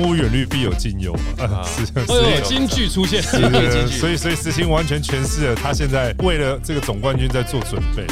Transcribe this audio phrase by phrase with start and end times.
[0.00, 1.44] 人无远虑，必有近忧嘛。
[1.44, 8.06] 啊， 是哎是呦，京剧出现，所以所以思清完全诠释了他现在为了这个总冠军在做准备。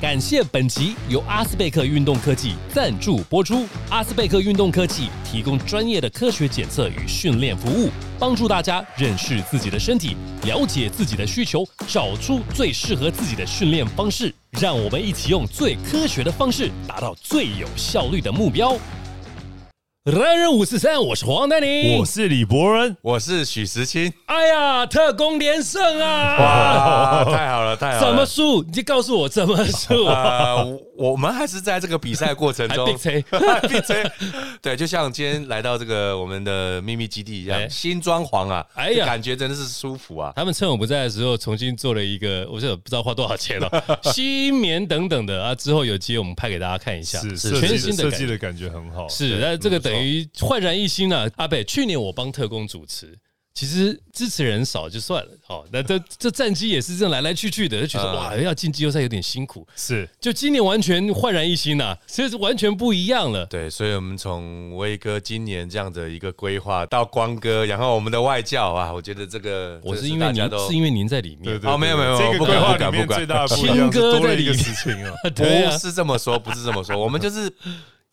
[0.00, 3.66] 感谢本集由阿斯贝克运动科技赞助播出。
[3.88, 7.90] 阿斯贝克运动科技提供专业的科学检测与训练服务，
[8.24, 14.34] 帮助大家认识自己的身体，了解自己的需求，找出最适合自己的训练方式。
[14.52, 18.78] 让我们一起用最科学的方式，达到最有效率的目标。
[20.12, 27.24] 男人五四三，我是黄丹妮，我是李博恩，我是许时清，哎呀，特工连胜啊！
[27.24, 28.06] 哇，太好了，太好了！
[28.06, 28.62] 怎么输？
[28.64, 30.04] 你就告诉我怎么输。
[30.04, 33.24] 呃，我们还是在这个比赛过程中还闭嘴
[33.66, 34.04] 闭嘴。
[34.60, 40.34] 对，就像今天来到这个我们的秘密基地一哎样，新装潢啊，哎呀感觉真的是舒服啊。
[40.36, 45.54] 他们趁我不在的时候，重新做了一个，我这不知道花多少钱了， 吸棉等等的啊。
[45.54, 48.10] 之后有机会我们拍给大家看一下，是是全新的设。
[48.10, 49.08] 计的感觉很好。
[49.08, 51.28] 是，那这个等于焕然一新啊！
[51.36, 53.18] 阿北，去年我帮特工主持，
[53.54, 59.64] 其实支持人少就算了，哦，那这这战绩也是这样来来去去的，就觉得嗯哇，要进季后赛有点辛苦。
[59.76, 63.46] 是就今年完全焕然一新呐，其实完全不一样了。
[63.46, 77.48] 对，所以我们从威哥今年这样的一个规划到光哥，然后我们的外教啊，我觉得这个我是因为您是因为您在里面，对对哦没有没有这个规划里面最大的不一亲样是哥多 啊不是这么说，不是这么说，我们就是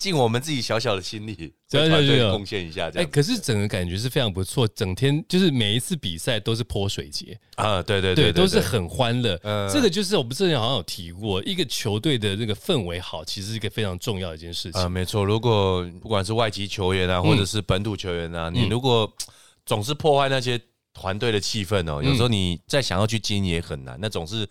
[0.02, 1.34] 尽我们自己小小的心力，
[1.70, 3.10] 对为团对对队贡献一下这哎，样。
[3.12, 9.38] 可是整个感觉是非常不错，整天就是每一次比赛都是泼水节，啊，对对对，对，都是很欢乐。
[9.44, 14.90] 嗯这个就是我们之前好像有提过，一个球队的这个氛围好，其实是一个非常重要的一件事情啊，情。
[14.90, 15.24] 没错。
[15.24, 19.10] 如果不管是外籍球员啊，或者是本土球员啊，你如果
[19.64, 20.60] 总是破坏那些
[20.92, 23.96] 团队的气氛哦，有时候你再想要去经营也很难。
[24.00, 24.46] 那总是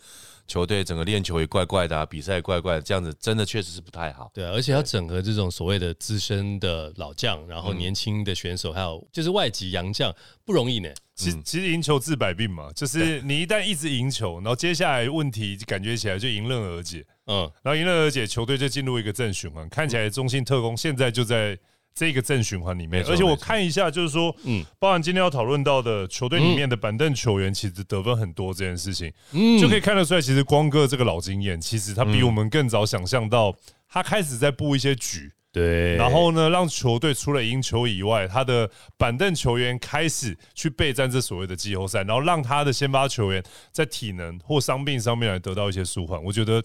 [0.51, 4.29] 球队整个练球也怪怪的啊，比赛怪怪的，这样子真的确实是不太好。
[4.33, 10.13] 对啊，而且要整合这种所谓的资深的老将，然后年轻的选手，还有就是外籍洋将，
[10.43, 10.89] 不容易呢。
[11.15, 19.69] 其实其实赢球治百病嘛，就是你一旦一直赢球，然后接下来问题感觉起来就迎刃而解，嗯，然后迎刃而解，球队就进入一个正循环。
[19.69, 21.57] 看起来中信特工现在就在
[21.93, 33.55] 这个正循环里面而且我看一下，就是说，嗯嗯，包含今天要讨论到的球队里面的板凳球员，其实得分很多这件事情，嗯就可以看得出来，其实光哥这个老经验，其实他比我们更早想象到，
[33.89, 35.31] 他开始在布一些局。
[35.53, 46.23] 对然后呢，让球队除了赢球以外，他的板凳球员开始去备战这所谓的季后赛，然后让他的先发球员在体能或伤病上面来得到一些舒缓。
[46.23, 46.63] 我觉得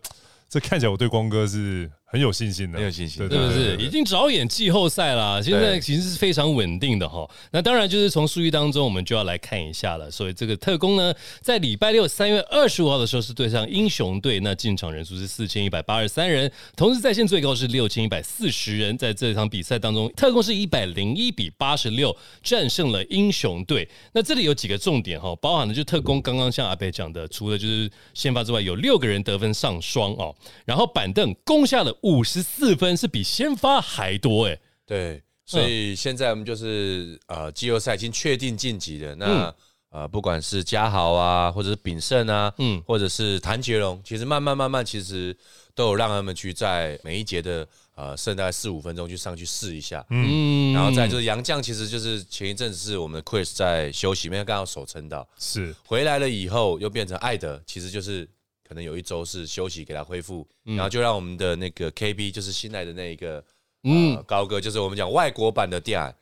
[0.49, 5.39] 这看起来我对光哥是很有信心的，很有信心对是不是对已经着眼季后赛啦？
[5.43, 7.29] 现在其实是非常稳定的哈。
[7.51, 10.11] 那当然就是从数据当中，我们就要来看一下了。
[10.11, 11.13] 所以这个特工呢，
[11.43, 18.97] 在礼拜六三月二十五号的时候是对上英雄队，那进场人数是四千一百八十三人，同时在线最高是六千一百四十人。
[18.97, 23.87] 在这场比赛当中，特工是一百零一比八十六战胜了英雄队。
[24.15, 30.35] 那这里有几个重点哈，包含了就特工刚刚像阿北讲的，除了就是先发之外，有六个人得分上双哦，
[30.65, 34.57] 然后板凳攻下了五十四分，是比先发还多哎。
[34.87, 39.15] 对，所以现在我们就是呃，季后赛已经确定晋级了。
[39.17, 39.55] 那、
[39.91, 45.37] 呃，不管是嘉豪啊，或者是炳胜啊，嗯嗯，或者是谭杰龙，其实慢慢慢慢，其实
[45.75, 50.07] 都有让他们去在每一节的呃剩大概四五分钟去上去试一下。
[50.11, 58.29] 嗯然后再就是杨绛，其实就是前一阵子是我们的 Chris 在休息，因为刚好手撑到，是回来了以后又变成艾德，其实就是
[58.67, 63.45] 可能有一周是休息给他恢复，然后就让我们的那个 KB 就是新来的那一个
[63.85, 64.23] 嗯。
[64.27, 66.15] 高哥，就是我们讲外国版的电矮。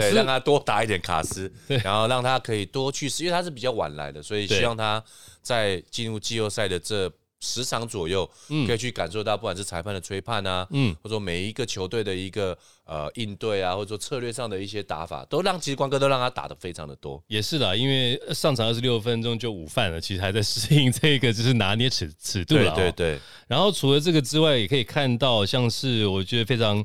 [0.00, 1.52] 对，让他多打一点卡斯，
[1.84, 5.04] 然后让他可以多去试，因为他是比较晚来的，所以希望他
[5.42, 7.12] 在进入季后赛的这
[7.46, 8.28] 十场左右，
[8.66, 17.22] 可以去感受到不管是裁判的吹判啊，嗯嗯，或者说每一个球队的一个呃应对啊，或者说策略上的一些打法，都让其实光哥都让他打的非常的多。
[17.28, 22.74] 也是啦，因为上场二十六分钟就午饭了，其实还在适应这个就是拿捏尺尺度对了、哦。
[22.74, 26.84] 对对，然后除了这个之外，也可以看到像是我觉得非常。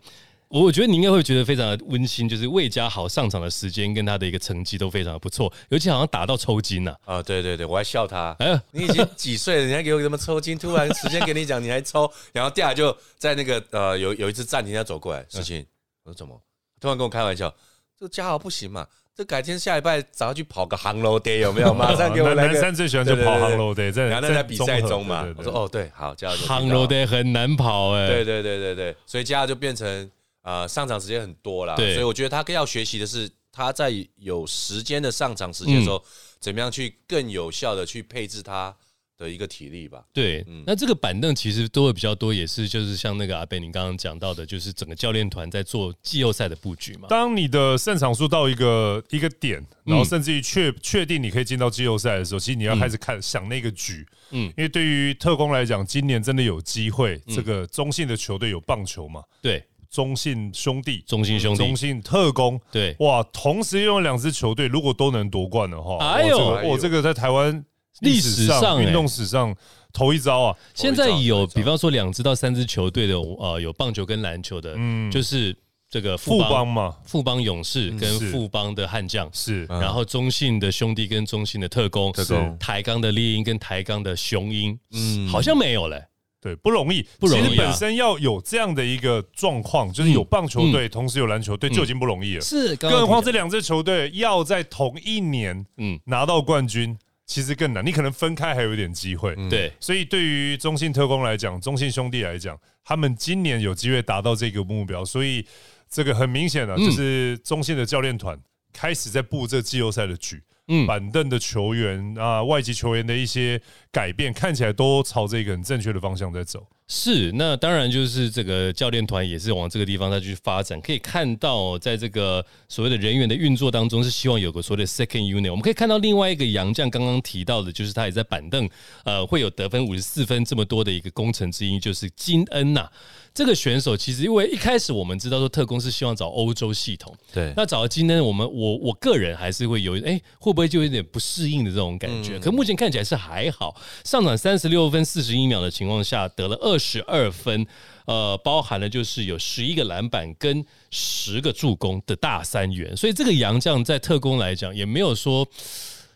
[0.52, 8.36] 我觉得你应该会觉得非常的温馨，就是魏家豪上场的时间跟他的一个成绩都非常的不错，尤其好像打到抽筋呐、啊，对对对，我还笑他。
[8.40, 9.66] 哎呀，你已经几岁了？
[9.66, 10.58] 你还给我什么抽筋？
[10.58, 15.66] 突然时间给你讲，你还抽，然后第二就在那个呃有有一次暂停，他走过来，事情
[16.04, 16.38] 我说怎么？
[16.82, 17.54] 突然跟我开玩笑，
[17.98, 18.86] 这个嘉豪不行嘛？
[19.16, 21.72] 这改天下礼拜早上去跑个航楼 day 有没有？
[21.76, 30.10] 马上给我来个男三最喜欢就跑航楼 day，在然后那在比赛中嘛我说哦对，好，嘉豪就杭州的很难跑哎、对对对对对，所以嘉豪就变成
[30.42, 36.04] 呃上场时间很多啦，所以我觉得他更要学习的是他在有时间的上场时间的时候，
[36.40, 38.76] 怎么样去更有效的去配置他
[39.18, 40.04] 的一个体力吧。
[40.12, 47.08] 对，那这个板凳其实都会比较多，也是就是像那个阿贝你刚刚讲到的，就是整个教练团在做季后赛的布局嘛。
[47.08, 59.22] 当你的胜场数到一个一个点，然后甚至于确确定你可以进到季后赛的时候，其实你要开始看想那个局，嗯，因为对于特工来讲，今年真的有机会，这个中性的球队有棒球嘛？
[59.40, 67.64] 对，中信兄弟、中信兄弟、中信特工，对，哇，同时拥有两支球队，如果都能夺冠的话，哎呦，我这个在台湾
[68.00, 69.54] 历史上运动史上
[69.92, 70.58] 头一招啊！
[70.74, 75.54] 现在有，比方说两支到三支球队的，呃，有棒球跟篮球的，嗯，就是
[75.90, 79.30] 这个富邦嘛，富邦勇士跟富邦的悍将。
[79.34, 86.02] 是，然后中信的兄弟跟中信的特工，特工，台钢的猎鹰跟台钢的雄鹰，嗯，好像没有嘞。
[86.42, 87.44] 对，不容易，不容易。
[87.44, 92.42] 其实本身要有这样的一个状况，就是有棒球队，同时有篮球队，就已经不容易了。
[92.42, 96.98] 是，更何况这两支球队要在同一年，嗯，拿到冠军，
[97.28, 97.86] 其实更难。
[97.86, 99.36] 你可能分开还有一点机会。
[99.52, 105.46] 对，所以对于中信特工来讲，中信兄弟来讲，他们今年有机会达到这个目标，所以
[105.92, 108.36] 这个很明显的，就是中信的教练团
[108.74, 110.42] 开始在布这季后赛的局。
[110.74, 116.66] 嗯，板凳的球员啊，外籍球员的一些改变，看起来都朝着一个很正确的方向在走。
[116.88, 120.80] 是，那当然就是这个教练团也是往这个地方再去发展。
[120.80, 125.50] 可以看到，在这个所谓的人员的运作当中，是希望有个所谓的 second unit。
[125.50, 128.70] 我们可以看到另外一个杨将刚刚提到的，就是他也在板凳
[129.04, 132.90] 呃会有得分五十四分这么多的一个功臣之一，就是金恩呐。
[133.34, 142.38] 这个选手其实因为一开始我们知道说特工是希望找欧洲系统，对，那找到今天，我们我我个人还是会有哎会不会就有点不适应的这种感觉？
[142.40, 143.74] 可目前看起来是还好，
[144.04, 147.66] 上场三十六分四十一秒的情况下得了二十二分，
[148.06, 155.48] 呃，包含了就是有十一个篮板跟十个助攻的大三元，所以这个杨将在特工来讲也没有说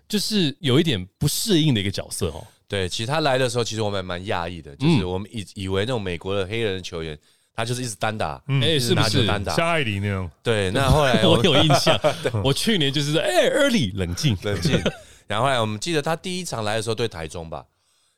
[0.07, 2.45] 就是有一点不适应的一个角色哦。
[2.67, 7.17] 对，其实他来的时候，其实我们蛮讶异的，就是我们以以为那种美国的黑人球员，
[7.53, 10.29] 他就是一直单打，哎，是不是单打像艾里那样？
[10.41, 11.99] 对，那后来 我有印象，
[12.43, 14.81] 我去年就是哎，early 冷静冷静，
[15.27, 17.63] 然后后来我们记得他第一场来的时候对台中吧，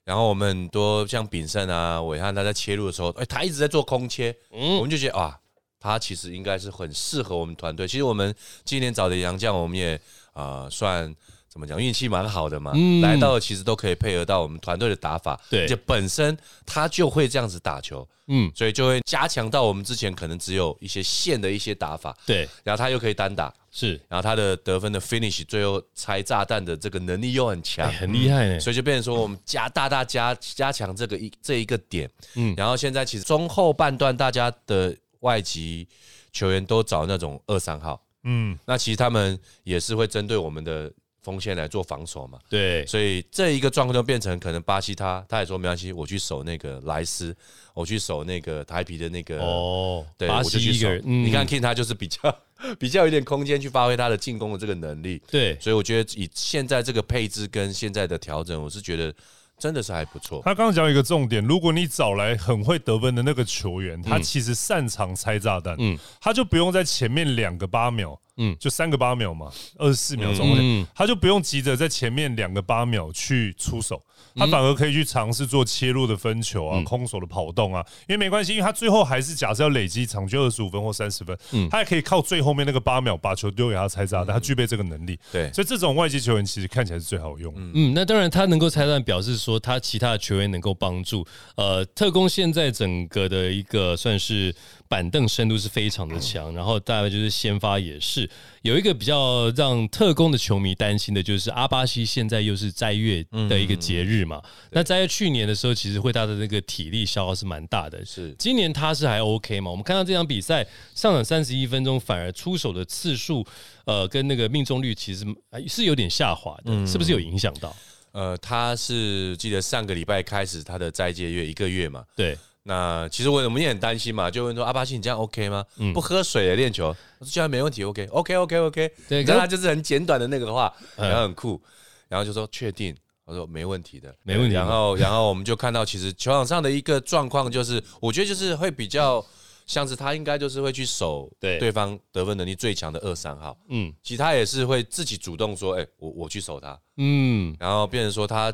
[0.05, 5.37] 然后我们很多像炳胜啊、伟汉他在切入的时候，哎，他一直在做空切，我们就觉得哇，
[5.77, 7.85] 他其实应该是很适合我们团队。
[7.85, 8.33] 其实我们
[8.63, 9.99] 今年找的杨将，我们也
[10.31, 11.13] 啊算。
[11.57, 11.81] 怎么讲？
[11.81, 12.71] 运气蛮好的嘛，
[13.01, 16.37] 来到其实都可以配合到我们团队的打法，对，就本身
[16.67, 35.87] 他就会这样子打球，嗯，所以就会加强到我们之前可能只有一些线的一些打法，对，然后他又可以单打，是，然后他的得分的 finish 最后拆炸弹的这个能力又很强，很厉害，所以就变成说我们加大大加加强这个一这一个点，嗯，然后现在其实中后半段大家的外籍
[36.31, 40.93] 球员都找那种二三号，嗯，那其实他们也是会针对我们的。
[41.27, 42.39] 锋线来做防守嘛？
[42.47, 47.35] 对，所以这一个状况就变成可能巴西他他也说没关系，我去守那个莱斯，
[47.73, 50.87] 我去守那个台皮的那个哦，对，我就去守。
[51.03, 52.39] 你看 King 他就是比较
[52.79, 55.21] 比较有点空间去发挥他的进攻的这个能力。
[55.29, 59.13] 对，所以我觉得以现在这个配置跟现在的调整，我是觉得
[59.59, 60.41] 真的是还不错。
[60.45, 68.17] 他刚刚讲一个重点，如果你找来很会得分的那个球员，他其实擅长拆炸弹，嗯，他就不用在前面两个八秒。
[68.37, 74.01] 嗯，就三个八秒嘛，二十四秒钟，他就不用急着在前面两个八秒去出手，
[74.35, 81.37] 他反而可以去尝试做切入的分球啊，空手的跑动啊，因为没关系，因为他最后还是假设要累积场均二十五分或三十分，
[81.69, 85.19] 他也可以靠最后面那个八秒把球丢给他拆炸弹，他具备这个能力。
[85.31, 87.53] 对，所以这种外籍球员其实看起来是最好用。
[87.55, 91.25] 嗯，那当然他能够拆弹，表示说他其他的球员能够帮助。
[91.55, 94.53] 呃，特工现在整个的一个算是。
[94.89, 98.29] 板凳深度是非常的强，然后大概就是先发也是
[98.61, 104.41] 有一个比较让特工的球迷担心的，就是阿巴西现在又是斋月的一个节日嘛。
[104.71, 108.03] 那在去年的时候，其实会他的那个体力消耗是蛮大的。
[108.05, 109.69] 是今年他是还 OK 嘛？
[109.69, 110.65] 我们看到这场比赛
[110.95, 113.45] 上场三十一分钟，反而出手的次数，
[113.85, 115.25] 呃，跟那个命中率其实
[115.67, 117.75] 是有点下滑的，是不是有影响到？
[118.13, 122.03] 呃，他是记得上个礼拜开始他的斋戒月一个月嘛？
[122.15, 122.37] 对。
[122.67, 125.63] 那其实我我们也很担心嘛，就问说阿巴西你这样 OK 吗？
[125.93, 128.91] 不喝水练球，我说这样没问题，OK，OK，OK，OK。
[129.07, 131.61] 对，然后他就是很简短的那个话，然后很酷，
[132.09, 132.93] 然后就说确定，
[133.23, 134.53] 我说没问题的，没问题。
[134.53, 139.25] 然后然后我们就看到其实球场上的一个状况就是，我觉得就是会比较
[139.65, 141.57] 像是他应该就是会去守对。
[141.59, 148.53] 对方得分能力最强的二三号，嗯，其他也是会自己主动说，哎，我我去守他，嗯，然后变成说他。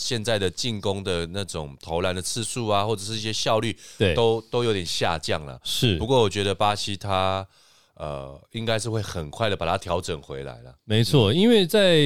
[0.00, 5.60] 现在的进攻的那种投篮的次数啊，或者是一些效率，对，都都有点下降了。
[5.62, 7.46] 是，不过我觉得巴西他
[7.94, 10.74] 呃，应该是会很快的把它调整回来了。
[10.84, 11.98] 没错，因为在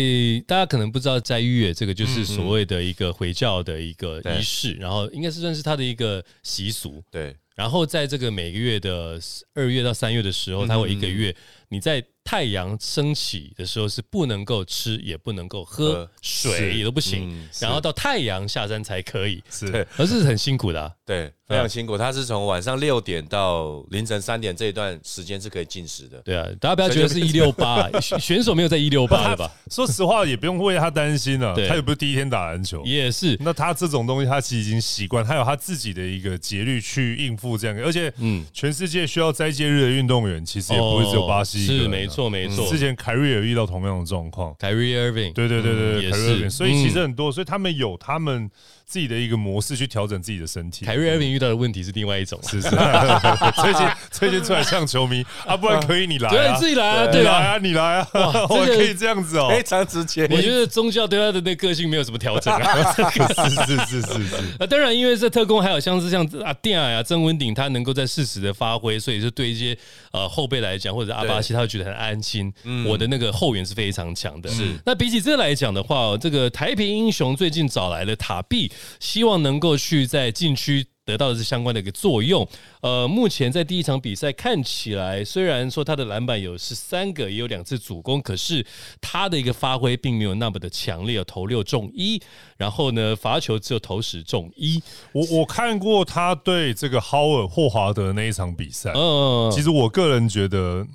[0.44, 7.00] 大家可能不知道斋月这个就是所谓的一个回教的一个仪式，然后应该是算是他的一个习俗。
[7.12, 9.20] 对，然后在这个每个月的
[9.54, 11.32] 二月到三月的时候，他会一个月
[11.74, 12.04] 你在。
[12.26, 17.46] 太阳升起的时候是不能够吃，也不能够喝水，也都不行。
[17.60, 20.90] 然后到太阳下山才可以，是，而是很辛苦的。
[21.04, 21.98] 对，非常辛苦。
[21.98, 26.18] 他是从晚上六点到凌晨三点这一段时间是可以进食的。
[26.22, 29.52] 对啊，大家不要觉得是一六八， 选手没有在一六八的吧？
[29.70, 31.54] 说实话，也不用为他担心了。
[31.68, 33.36] 他也不是第一天打篮球，也是。
[33.38, 37.76] 那他这种东西，他其实已经习惯，他有他自己的一个节律去应付这样。
[37.84, 42.66] 而且，嗯，全世界需要斋戒日的运动员，其实也不会只有巴西是没错，没错。
[42.68, 46.50] 之前凯瑞也遇到同样的状况，凯瑞 Irving，对对对对，凯瑞 Irving。
[46.50, 48.50] 所以其实很多，所以他们有他们。
[48.86, 50.84] 自己的一个模式去调整自己的身体。
[50.84, 52.68] 凯瑞尔明遇到的问题是另外一种，是是。
[53.62, 58.08] 最近最近出来像球迷啊，不然可以你来，对，自己来啊，对来啊，你来啊，
[58.48, 60.28] 我可以这样子哦，非常直接。
[60.30, 64.34] 我觉得宗教对他的那个性没有什么调整啊，是是是是是。
[64.60, 69.76] 啊，当然，因为这特工还有像是像啊电啊曾文鼎，他能够在适时的发挥，所以是对一些
[70.12, 72.52] 呃后辈来讲，或者阿巴西，他会觉得很安心。
[72.86, 74.50] 我的那个后援是非常强的。
[74.50, 74.62] 是。
[74.84, 78.70] 那比起这来讲的话，这个台平英雄最近找来了塔碧。
[79.00, 82.46] 希望能够去在禁区得到的是相关的一个作用。
[82.80, 88.64] 呃，目前在第一场比赛看起来，虽然说他的篮板有十三个，也有两次主攻，可是
[89.00, 92.20] 他的一个发挥并没有那么的强烈，投六中一，
[92.56, 94.82] 然后呢罚球只有投十中一。
[95.12, 100.86] 我我看过他对这个豪尔霍华德那一场比赛，嗯，其实我个人觉得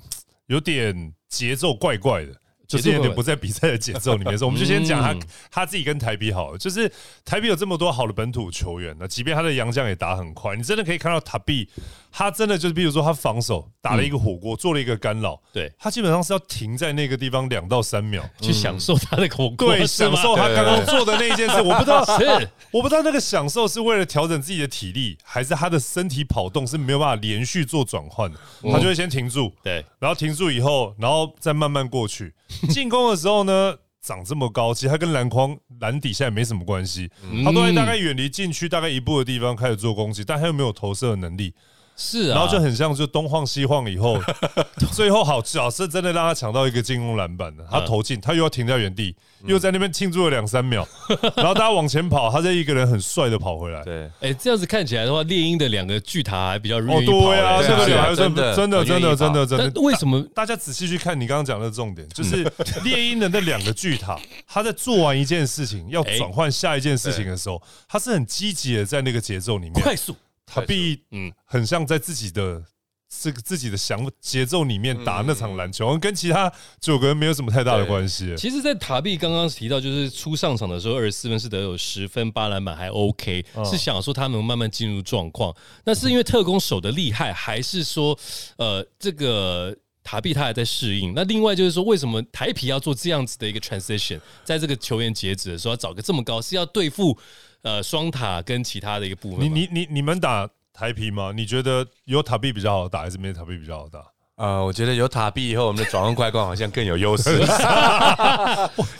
[0.48, 2.34] 有点节奏怪怪的。
[2.70, 6.90] 就是有点不在比赛的节奏里面，说我们 就先讲他他自己跟台比好了，就是
[7.24, 11.68] 台比有这么多好的本土球员，那即便他的洋将也打很快，你真的可以看到塔比。
[12.12, 15.72] 他真的就是，比如说他防守打了一个火锅，做了一个干扰，对。
[15.78, 18.22] 他基本上是要停在那个地方两到三秒。
[18.40, 21.60] 去享受他的火锅，对，享受他刚刚做的那一件事。
[21.62, 32.34] 我不知道 是，我不知道那个享受是为了调整自己的体力，还是他的身体跑动是没有办法连续做转换的，他就会先停住，对，然后停住以后，然后再慢慢过去。
[32.70, 37.10] 进攻的时候呢，长这么高，其实他跟篮筐篮底下也没什么关系，
[37.44, 41.54] 他都在大概远离禁区大概一步的地方开始做攻击，但他又没有投射的能力。
[41.96, 44.18] 是，然后就很像，就东晃西晃以后，
[44.92, 50.86] 最后好假设真的让他抢到一个进攻篮板的，他投进，他又要停在原地，又在那边庆祝了两三秒，
[51.36, 53.82] 然后大家往前跑，他这一个人很帅的跑回来。
[53.84, 57.12] 对，哎，这样子看起来的话，猎鹰的两个巨塔还比较容易跑。
[57.12, 59.80] 对啊，这个还真的真的真的真的真的。
[59.82, 60.22] 为什么？
[60.34, 62.50] 大家仔细去看你刚刚讲的重点，就是
[62.82, 64.18] 猎鹰的那两个巨塔，
[64.48, 70.16] 他在做完一件事情要转换下一件事情的时候，他是很积极的在那个节奏里面快速。
[70.52, 72.62] 他必嗯，很像在自己的
[73.08, 78.34] 这个自己的想节奏里面打那场篮球，跟其他九个人没有什么太大的关系。
[78.36, 85.54] 其实，在塔比刚刚提到，就是初上场的时候，二十四分是得有十分八篮板，还 OK，是想说他能慢慢进入状况。
[85.84, 88.16] 那是因为特工手的厉害，还是说
[88.58, 91.12] 呃，这个塔比他还在适应？
[91.12, 97.18] 那另外就是说，为什么台皮要做这样子的一个 transition，在这个球员截止的时候要找个这么高，是要对付？
[97.62, 101.32] 呃，双塔跟其他的一个部分，你你你你们打台皮吗？
[101.34, 104.02] 你觉得有塔币比较好打，还是没有塔币比较好打？
[104.36, 107.38] 呃，我觉得有塔币以后，我们的转换快攻好像更有优势。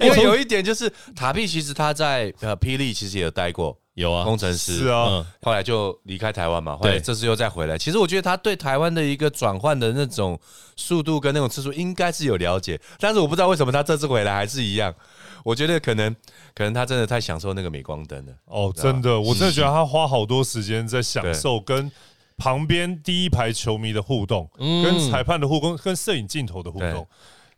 [0.00, 7.76] 因为有一点就是塔币其实他在呃霹雳其实也有待过，有啊，工程师是啊，后来就离开台湾嘛，后来这次又再回来。
[7.76, 10.38] 其实我觉得他对台湾的一个转换的那种
[10.76, 14.94] 速度跟那种次数应该是有了解，但是我不知道为什么他这次回来还是一样。
[15.44, 16.14] 我觉得可能，
[16.54, 18.32] 可能他真的太享受那个镁光灯了。
[18.46, 21.90] 哦，真的，我真的觉得他花好多时间在享受跟
[22.36, 27.06] 旁边第一排球迷的互动，跟裁判的互动，跟摄影镜头的互动，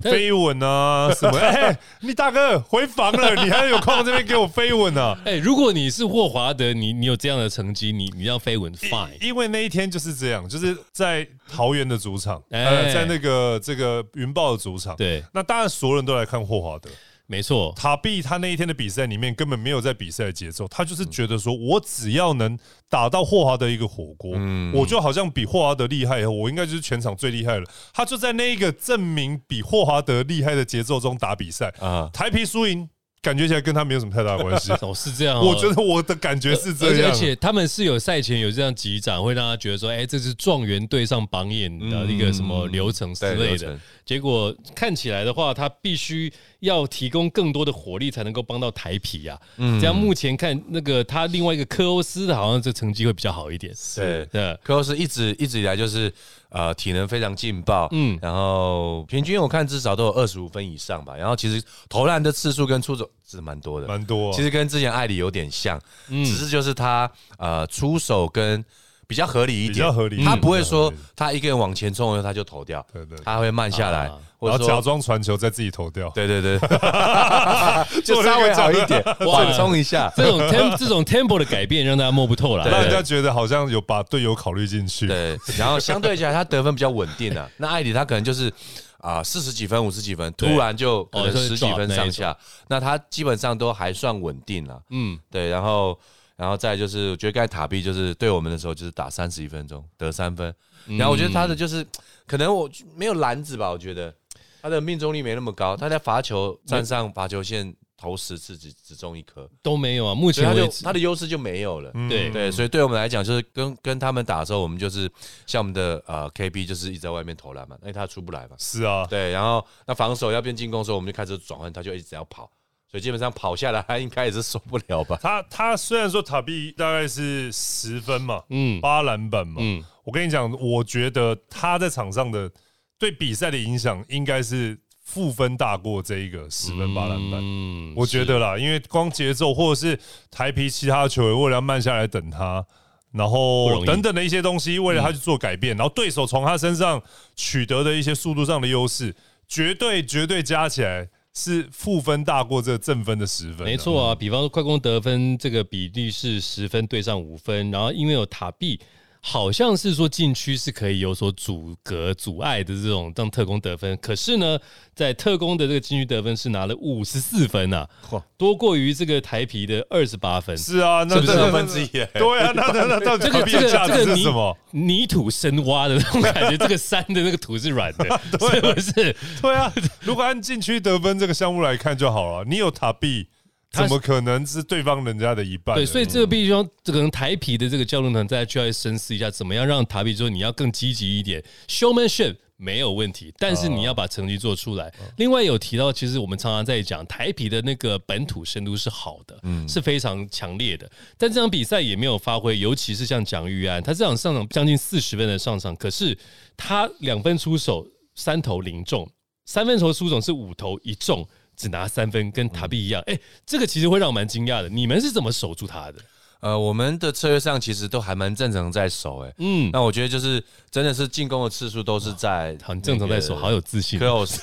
[0.01, 1.39] 飞吻啊 什么？
[1.39, 5.17] 哎，你大哥回房了，你还有空这边给我飞吻啊？
[5.25, 9.17] 哎，如果你是霍华德，你你有这样的成绩，你你要飞吻 fine。
[9.21, 16.91] 因为那一天就是这样，就是在桃园的主场，呃，在那个这个云豹的主场，对，那当然所有人都来看霍华德。
[17.33, 22.59] 没错，塔比他那一天的比赛里面根本没有在比赛的节奏，他就是觉得说，我只要能
[22.91, 24.33] 打到霍华德一个火锅，
[24.75, 27.65] 我就好像比霍华德厉害，我应该就是全场最厉害了。
[27.95, 32.87] 他就在那一个证明比霍华德厉害的节奏中打比赛啊，台皮输赢。
[33.23, 35.39] 感觉起来跟他没有什么太大的关系 哦，是这样。
[35.39, 43.79] 我觉得我的感觉是这样，而且他们是有赛前有这样击掌，会让他觉得说，哎，这是状元对上榜眼的一个什么流程之类的。
[44.05, 49.41] 结果看起来的话，他必须要提供更多的火力才能够帮到台皮啊。
[49.57, 53.73] 嗯，这样目前看那个他另外一个科欧斯的好像这成绩会比较好一点。
[53.95, 56.13] 对对，科欧斯一直一直以来就是。
[56.53, 61.17] 呃体能非常劲爆，嗯，然后平均我看至少都有二十五分以上吧。
[61.17, 64.33] 然后其实投篮的次数跟出手是蛮多的，蛮多。
[64.33, 68.65] 其实跟之前艾里有点像，嗯只是就是他呃出手跟。
[69.13, 70.25] 比较合理一点，比较合理。
[70.25, 72.85] 他不会说他一个人往前冲，然后他就投掉。
[72.91, 76.09] 对对，他会慢下来，然后假装传球再自己投掉。
[76.15, 76.59] 对对对，
[78.03, 80.11] 就稍微好一点，缓冲一下。
[80.17, 85.07] 这种 temp 这种 tempo 的改变让大家摸不透了，让人家觉得好像有把队友考虑进去。
[85.07, 87.47] 对，然后相对起来他得分比较稳定啊。
[87.59, 88.51] 那艾里他可能就是
[88.99, 92.35] 啊四十几分、五十几分，突然就可能十几分上下。
[92.69, 94.81] 那他基本上都还算稳定了。
[94.89, 95.99] 嗯，对，然后。
[96.43, 100.53] 然后再就是，我觉得刚才塔比就是对我们的时候，就是打三十一分钟得三分。
[100.99, 101.87] 然后我觉得他的就是，
[102.27, 104.13] 可能我没有篮子吧，我觉得
[104.61, 105.77] 他的命中率没那么高。
[105.77, 110.17] 他在罚球站上罚球线投十次只只中一颗都没有啊。
[110.17, 111.93] 目前为止他的优势就没有了。
[112.09, 115.09] 对对，所以对我们来讲，就是跟跟他们打的时候，我们就是
[115.47, 118.57] 像我们的呃 KB 就是一直在外面投篮嘛，因为他出不来嘛。
[118.59, 119.31] 是啊，对。
[119.31, 122.51] 然后那防守要变进攻的时候，我们就开始转换，他就一直要跑。
[122.93, 125.19] 所以基本上跑下来，他应该也是受不了吧？
[125.23, 132.53] 他他虽然说塔比大概是十分嘛，嗯，八篮板嘛，嗯，我跟你讲，我觉得他在场上的
[132.99, 137.41] 对比赛的影响应该是负分大过这一个十分八篮板。
[137.43, 139.99] 嗯，我觉得啦，因为光节奏或者是
[140.31, 142.63] 台皮其他球员为了要慢下来等他，
[143.11, 147.03] 然后等等的一些东西，为了他去做改变，然后对手从他身上
[147.35, 149.17] 取得的一些速度上的优势，
[149.49, 151.09] 绝对绝对加起来。
[151.35, 154.15] 是负分大过这正分的十分，没错啊。
[154.15, 158.79] 比方说快攻得分这个比例是十分对上五分，然后因为有塔壁。
[159.25, 164.59] 好像是说禁区是可以有所阻隔、阻碍的这种让特工得分，可是呢，
[164.97, 167.89] 在特工的这个禁区得分是拿了五十四分啊，
[168.37, 170.59] 多过于这个台皮的二十八分。
[170.59, 171.87] 是啊，那是二分之一。
[171.87, 174.27] 对啊，那那那到底这个这个这个泥
[174.73, 178.21] 泥土深挖的那种感觉， 这个山的那个土是软的，
[178.51, 179.17] 是不是？
[179.41, 183.29] 对啊，如果按禁区得分这个项目来看就好了，你有塔币。
[183.73, 185.75] 怎么可能是对方人家的一半？
[185.75, 194.93] 对，所以这个必须要，这个台皮的这个教练团大家就要深思一下，怎么样让台皮说你要更积极一点，showmanship 没有问题，但是你要把成绩做出来。
[195.17, 206.17] 另外有提到，其实我们常常在讲台皮的那个本土深度是好的，嗯，是非常强烈的，但这场比赛也没有发挥，尤其是像蒋玉安，他这场上场将近四十分的上场，可是
[206.57, 209.11] 他两分出手三投零中，
[209.47, 211.27] 三分球出手是五投一中。
[211.63, 214.69] 只拿三分，跟塔比一样，哎，这个其实会让我蛮惊讶的。
[214.69, 215.95] 你们是怎么守住他的？
[216.41, 223.97] 呃，我们的策略上其实都还蛮正常在守，哎，嗯，那我觉得就是真的是进攻的次数都是在很正常在守，好有自信。
[223.97, 224.43] 科欧斯，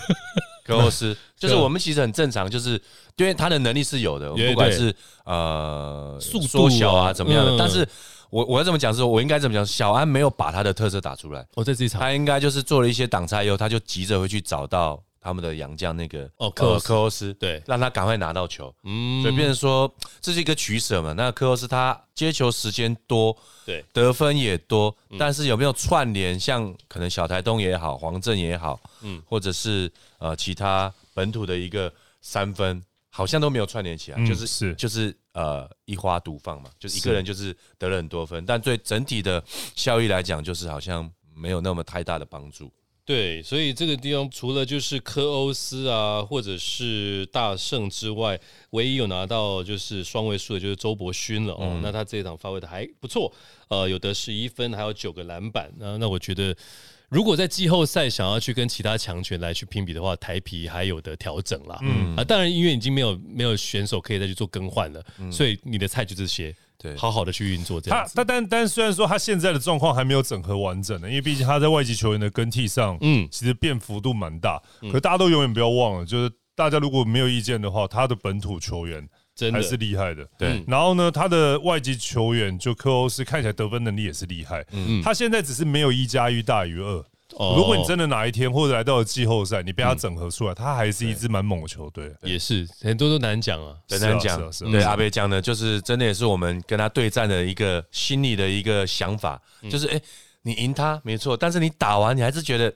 [0.65, 2.81] 科欧斯，就是我们其实很正常，就是
[3.17, 7.85] 因为他的能力是有的，不管是呃速缩小啊怎么样的，但是
[8.29, 11.45] 我我要这么讲是，我应该怎么讲，小安没有把他的特色打出来。
[11.55, 15.03] 我在这一场，他应该就是做了一些挡拆以后，他就急着会去找到。
[15.21, 21.13] 他们的洋将那个哦，科科欧斯对，让他赶快拿到球，嗯，所以变成说这是一个取舍嘛。
[21.13, 26.39] 那科欧斯他接球时间多，对，得分也多，但是有没有串联？
[26.39, 34.73] 像可能小台东也好，黄镇也好，嗯，或者是呃其他本土的一个三分，好像都没有串联起来，就是是。
[34.75, 39.43] 就是呃一花独放嘛，就是一个人就是得了很多分，但对整体的
[39.75, 42.71] 效益来讲，就是好像没有那么太大的帮助。
[43.09, 51.79] 对，所以这个地方除了就是科欧斯啊，或者是大胜之外，唯一有拿到就是双位数的，就是周伯勋了哦。
[51.81, 53.33] 那他这一场发挥的还不错，
[53.69, 55.71] 呃，有得十一分，还有九个篮板。
[55.79, 56.55] 那那我觉得，
[57.09, 61.79] 如果在季后赛想要去跟其他强权来去拼比的话，台皮还有的调整啦。
[61.81, 66.55] 嗯啊，当然因为已经没有没有选手可以再去做更换了，所以你的菜就这些。
[66.81, 68.03] 对，好好的去运作这样。
[68.05, 74.61] 他但但但虽然说他现在的状况还没有整合完整呢，因为毕竟他在外籍球员的更替上，嗯，其实变幅度蛮大。
[74.89, 80.25] 可大家都永远不要忘了，就是大家如果没有意见的话，他的本土球员真的还是厉害的。
[80.37, 84.65] 对，然后呢，他的外籍球员就科欧斯看起来得分能力也是厉害。
[84.71, 87.05] 嗯，他现在只是没有一加一大于二。
[87.37, 92.11] 如果你真的哪一天或者来到了季后赛，你被他整合出来，他还是一支蛮猛的球队。
[92.23, 94.39] 也是很多都难讲啊，很难讲。
[94.71, 100.01] 对阿贝讲的，就是真的也是我们跟他对战的一个心里的一个想法，就是哎，
[100.41, 102.73] 你赢他没错，但是你打完你还是觉得。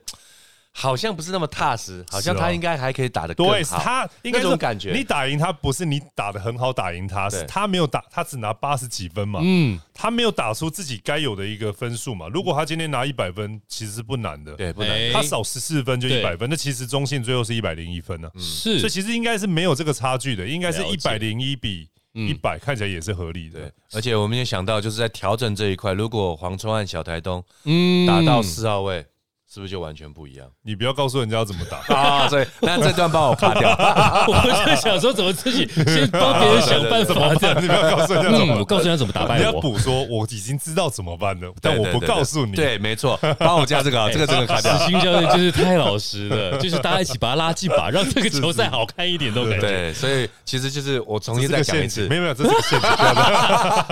[0.76, 3.78] 好像不是那么踏实，好像他应该还可以打得更好。
[3.78, 9.38] 他应该这种感觉，你打赢他不是你打的很好打赢他，是他没有打，他只拿八十几分嘛。
[9.42, 12.26] 嗯，他没有打出自己该有的一个分数嘛。
[12.28, 14.52] 如果他今天拿一百分，其实是不难的。
[14.56, 15.12] 对，不难。
[15.12, 18.28] 他少十四分就一百分，那其实中信最后是一百零一分呢。
[18.36, 23.70] 是，所以其实应该是没有这个差距的，应该是一百零一比一百，看起来也是合理的。
[23.92, 29.06] 而且我们也想到，就是在调整这一块，如果黄聪和小台东嗯打到四号位。
[29.52, 31.94] 是不是就完全不一样你不要告诉人家要怎么打。
[31.94, 32.26] 啊？
[32.30, 33.70] 所以那这段帮我卡掉。
[34.26, 37.62] 我就想说怎么自己先帮别人想办法，这样。
[37.62, 39.52] 你不要告诉人家怎嗯，么我告诉他怎么打你要。
[39.60, 42.52] 补说，我已经知道怎么办了，但我不告诉你。
[42.52, 44.86] 对，没错，帮我加这个啊，这个真的卡掉史。
[44.86, 49.60] 新教练就是太老实了， 就是大家一起把他拉进把，让这个球赛好看一点，都感觉。
[49.60, 52.88] 对，所以其实就是我重新再讲一次没，有没有，这是个陷阱，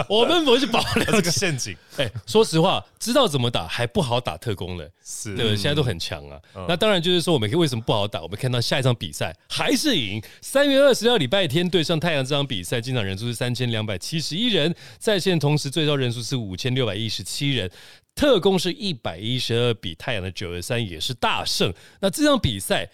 [0.08, 1.76] 我们不是保这留这个陷阱。
[1.98, 6.40] 哎，说实话，知道怎么打还不好打特工嘞，是对，现在都很强啊。
[6.68, 8.20] 那当然就是说，我们可以为什么不好打？
[8.22, 10.22] 我们看到下一场比赛还是赢。
[10.40, 17.70] 三月二十号礼拜天对上太阳这场比赛，进场人数是三千两百七十一人，在线同时最高人数是五千六百一十七人。
[18.14, 21.72] 特工是一百一十二，比太阳的九十三也是大胜。
[21.98, 22.86] 那这场比赛，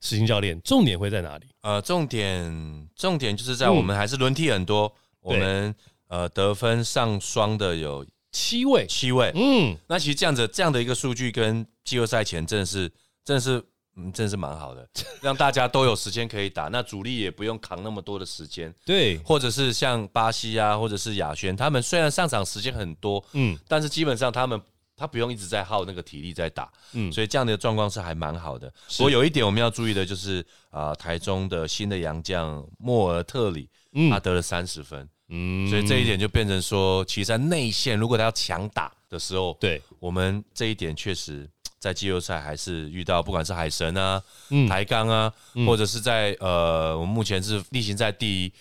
[0.00, 1.46] 石鑫教练重点会在哪里？
[1.62, 5.72] 呃，重点重点就是在嗯我们还是轮替很多，我们
[6.08, 12.90] 呃得分上双的有七位，七位，嗯，那其实这样子这样的一个数据跟季后赛前真的是
[13.24, 13.62] 真的是
[13.96, 14.86] 嗯真的是蛮好的，
[15.22, 23.56] 让大家都有时间可以打，那主力也不用扛那么多的时间，对，或者是像巴西啊，或者是亚轩，他们虽然上场时间很多，嗯。
[23.68, 24.60] 但是基本上他们
[24.96, 28.68] 他不用一直在耗那个体力在打，嗯，所以这样的状况是还蛮好的。
[28.96, 34.10] 不过有一点我们要注意的就是啊、台中的新的洋将莫尔特里，嗯。
[34.10, 35.68] 他得了三十分，嗯。
[35.68, 41.48] 所以这一点就变成说，其实在内线如果他要强打的时候，对，我们这一点确实
[41.80, 44.68] 在季后赛还是遇到，不管是海神啊、嗯。
[44.68, 45.32] 台钢啊，
[45.66, 48.52] 或者是在呃，我们目前是例行赛第一，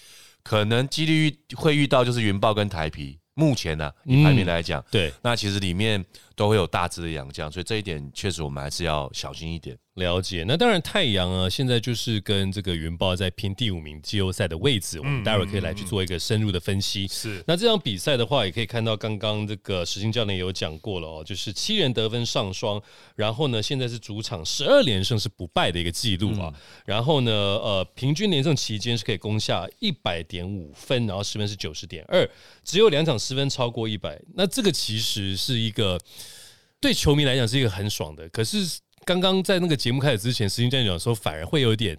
[0.42, 3.20] 可能几率会遇到就是云豹跟台皮。
[3.36, 9.78] 目前呢、以排名来讲，对，那其实里面都会有大致的洋将，所以这一点确实我们还是要小心一点。
[9.96, 17.08] 了解，那当然太阳啊，现在就是跟这个云豹在拼第五名季后赛的位置，我们待会儿可以来去做一个深入的分析。
[17.08, 22.82] 是那这场比赛的话，也可以看到刚刚这个石鑫教练也有讲过了哦，就是七人得分上双，
[23.15, 26.52] 然后呢，现在是主场十二连胜是不败的一个记录啊。
[26.86, 32.28] 然后呢，呃，平均连胜期间是可以攻下一百点五分，然后失分是九十点二，
[32.63, 34.19] 只有两场失分超过一百。
[34.34, 36.00] 那这个其实是一个
[36.84, 38.58] 对球迷来讲是一个很爽的，可是
[39.06, 41.98] 刚刚在那个节目开始之前，石鑫教练讲说，反而会有点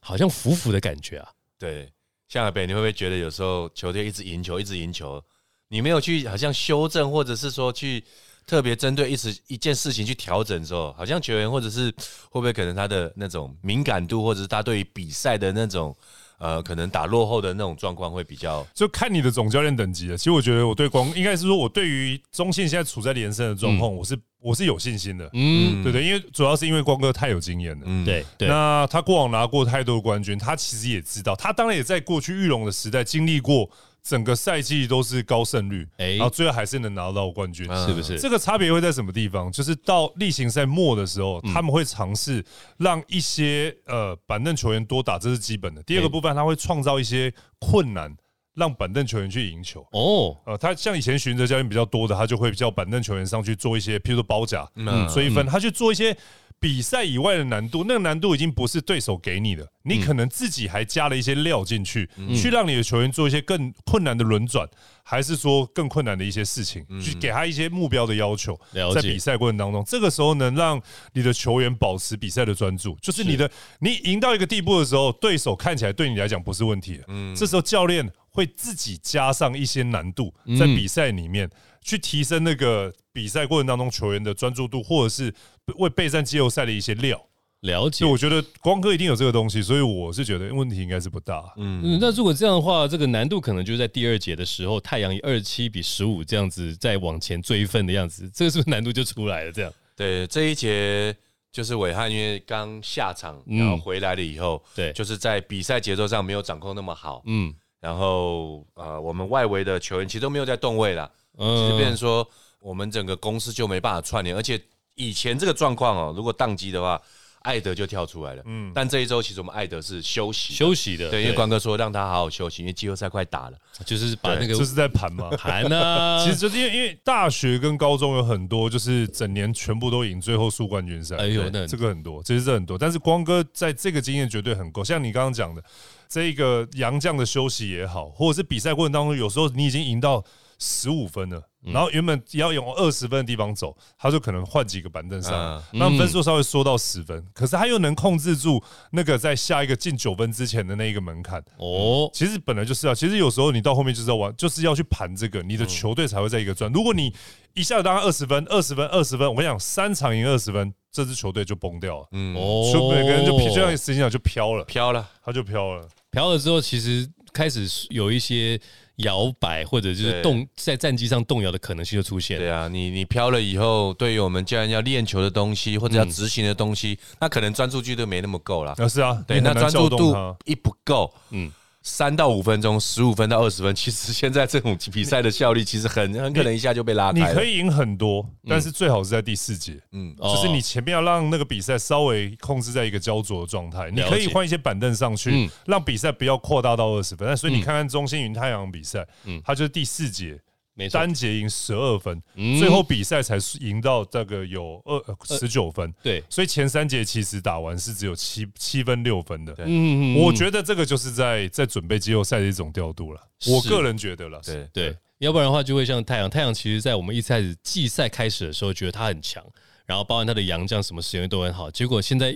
[0.00, 1.30] 好像浮浮的感觉啊。
[1.56, 1.88] 对，
[2.28, 5.22] 向海北，你会不会觉得有时候球队一直赢球，一直赢球，
[5.68, 8.02] 你没有去好像修正，或者是说去
[8.44, 11.88] 特别针对一时一件事情去调整的时候，好像球员或者是
[12.28, 15.96] 会不会可能他的那种敏感度，或者是他对于比赛的那种
[16.38, 20.16] 呃，可能打落后的那种状况会比较就看你的总教练等级了。
[20.16, 25.28] 其实我觉得我对光应该是说，我对于中信现在处在连胜的状况，我是我是有信心的。
[25.32, 27.82] 嗯，对对，因为主要是因为光哥太有经验了。
[27.86, 33.68] 嗯对对，那他过往拿过太多的冠军，他其实也知道，他当然也在过去玉龙的时代经历过
[34.02, 37.66] 整个赛季都是高胜率，哎然后最后还是能拿到冠军。
[37.68, 38.18] 嗯是不是？
[38.18, 39.50] 这个差别会在什么地方？
[39.52, 42.44] 就是到例行赛末的时候，他们会尝试
[42.78, 45.82] 让一些呃板凳球员多打，这是基本的。
[45.82, 48.14] 第二个部分，他会创造一些困难，
[48.54, 49.86] 让板凳球员去赢球。
[49.92, 56.16] 哦，呃，他像以前寻哲教练比较多的，他就会叫板凳球员上去做一些，譬如说包夹、嗯追分，他去做一些
[56.60, 57.84] 比赛以外的难度。
[57.86, 64.68] 那个难度已经不是对手给你的，你可能自己还加了一些料进去，去让你的球员做一些更困难的轮转，
[65.02, 68.58] 还是说更困难的一些事情，去给他一些目标的要求
[68.94, 70.80] 在比赛过程当中，这个时候能让
[71.12, 77.34] 你的球员保持比赛的专注，就是你的你赢到一个地步的时候，对手看起来对你来讲不是问题嗯。
[77.34, 81.48] 这时候教练会自己加上一些难度在比赛里面，
[81.82, 85.32] 去提升那个比赛过程当中球员的专注度，或者是
[85.76, 87.22] 为备战季后赛的一些料。
[87.62, 88.04] 了解。
[88.04, 91.42] 我觉得光哥一定有这个东西，所以我是觉得问题应该是不大。
[91.56, 99.50] 嗯，那如果这样的话，这个难度可能就是在第二节的时候，太阳以二七比十五这样子再往前追分的样子，这个是不是难度就出来了？
[99.50, 101.12] 这样对这一节
[101.50, 112.28] 就是伟汉，因为刚下场，嗯然后回来了以后，对就是在比赛节奏上没有掌控那么好，嗯然后呃，我们外围的球员其实都没有在动位啦，其实变成嗯，说
[112.60, 114.60] 我们整个公司就没办法串联，而且
[114.98, 117.00] 以前这个状况哦，如果宕机的话，
[117.42, 123.56] 艾德就跳出来了，嗯，但这一周其实我们艾德是休息休息的，对，因为关哥说让他好好休息，因为季后赛快打了，
[123.86, 125.30] 就是把那个就是在盘嘛？
[125.38, 131.16] 盘呢， 其实就是因为因为大学跟高中有很多就是整年全部都赢，最后输冠军赛。
[131.16, 132.76] 哎呦那这个很多，其实这很多。
[132.76, 135.62] 但是光哥在这个经验绝对很够，像你刚刚讲的，
[136.08, 140.22] 这个杨将的休息也好，或者是比赛过程当中，有时候你已经赢到
[140.58, 141.72] 十五分了，嗯。
[141.72, 145.32] 然后原本要用二十分的地方走，他就可能换几个板凳上。
[145.32, 147.24] 来嗯，让分数稍微缩到十分。
[147.32, 151.42] 可是他又能控制住那个在下一个进九分之前的那一个门槛。
[151.58, 156.70] 哦，其实本来就是啊，其实有时候你到后面就是要玩，就是要去盘这个，你的球队才会在一个转。
[156.72, 157.14] 如果你
[157.54, 165.88] 一下子当二十分、二十分、二十分，我跟你讲，三场赢二十分，这支球队就崩掉了，嗯，哦，就每个人就就像实际上就飘了，飘了，他就飘了。
[166.10, 168.58] 飘了之后，其实开始有一些
[168.98, 172.44] 摇摆或者就是动在战机上动摇的可能性就出现了。
[172.44, 178.74] 对啊，你你飘了以后，对于我们既然要练球的东西或者要执行的东西，那可能专注度就没那么够了。
[178.78, 180.14] 啊，是啊，对，那专注度。
[180.44, 181.52] 一不够，嗯嗯，
[181.82, 187.28] 三到五分钟，十五分到二十分，其实现在这种比赛的效率其实很很可能一下就被拉开了。
[187.28, 193.90] 你可以赢很多，但是最好是在第四节，嗯，哦就是你前面要让那个比赛稍微控制在一个焦灼的状态。
[193.90, 197.26] 你可以换一些板凳上去嗯，让比赛不要扩大到二十分。
[197.26, 200.38] 但所以你看看中心云太阳比赛嗯，它就是第四节
[200.78, 205.92] 没错，单节赢十二分，嗯最后比赛才赢到这个有二十九分。
[206.00, 209.52] 对，所以前三节其实打完是只有七七分六分的。
[209.54, 213.20] 对嗯我觉得这个就是在在准备季后赛的一种调度了。
[213.40, 216.30] 是我个人觉得了，对对，要不然的话就会像太阳。
[216.30, 219.44] 太阳其实在我们一开始季赛开始的时候，觉得他很强，
[219.84, 222.32] 然后包含他的洋将什么使用都很好，结果现在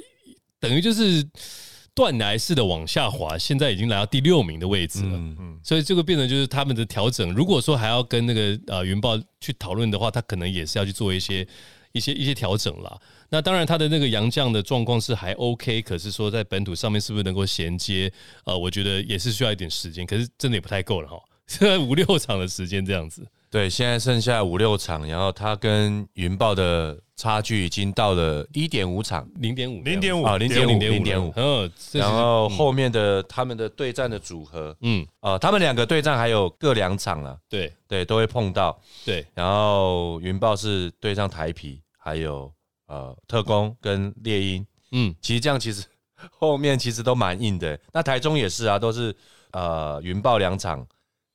[0.58, 1.24] 等于就是
[1.94, 5.10] 断崖式的往下滑，现在已经来到第六名的位置了。
[5.12, 7.32] 嗯嗯，所以这个变成就是他们的调整。
[7.34, 11.46] 如果说还要跟那个呃云豹去讨论的话，他可能也是要去做一些
[11.92, 12.98] 一些一些调整啦。
[13.28, 18.12] 那当然，他的那个杨将的状况是还 OK，可是说在本土上面是不是能够衔接？
[18.44, 21.18] 呃，我觉得也是需要一点时间，可是真的也不太够了哈。
[21.46, 37.72] 现 在五六场的时间这样子，对，现在剩下五六场，然后他跟云豹的差距已经到了一点五场，零点五，零点五啊0.5零点五，0.5嗯，这是然后后面的他们的对战的组合，嗯，呃，他们两个对战还有各两场了，对。
[37.86, 38.76] 对，都会碰到。
[39.04, 42.52] 对，然后云豹是对上台皮，还有
[42.86, 45.84] 呃特工跟猎鹰，嗯，其实这样其实
[46.30, 47.78] 后面其实都蛮硬的。
[47.92, 49.14] 那台中也是啊，都是
[49.52, 50.84] 呃云豹两场，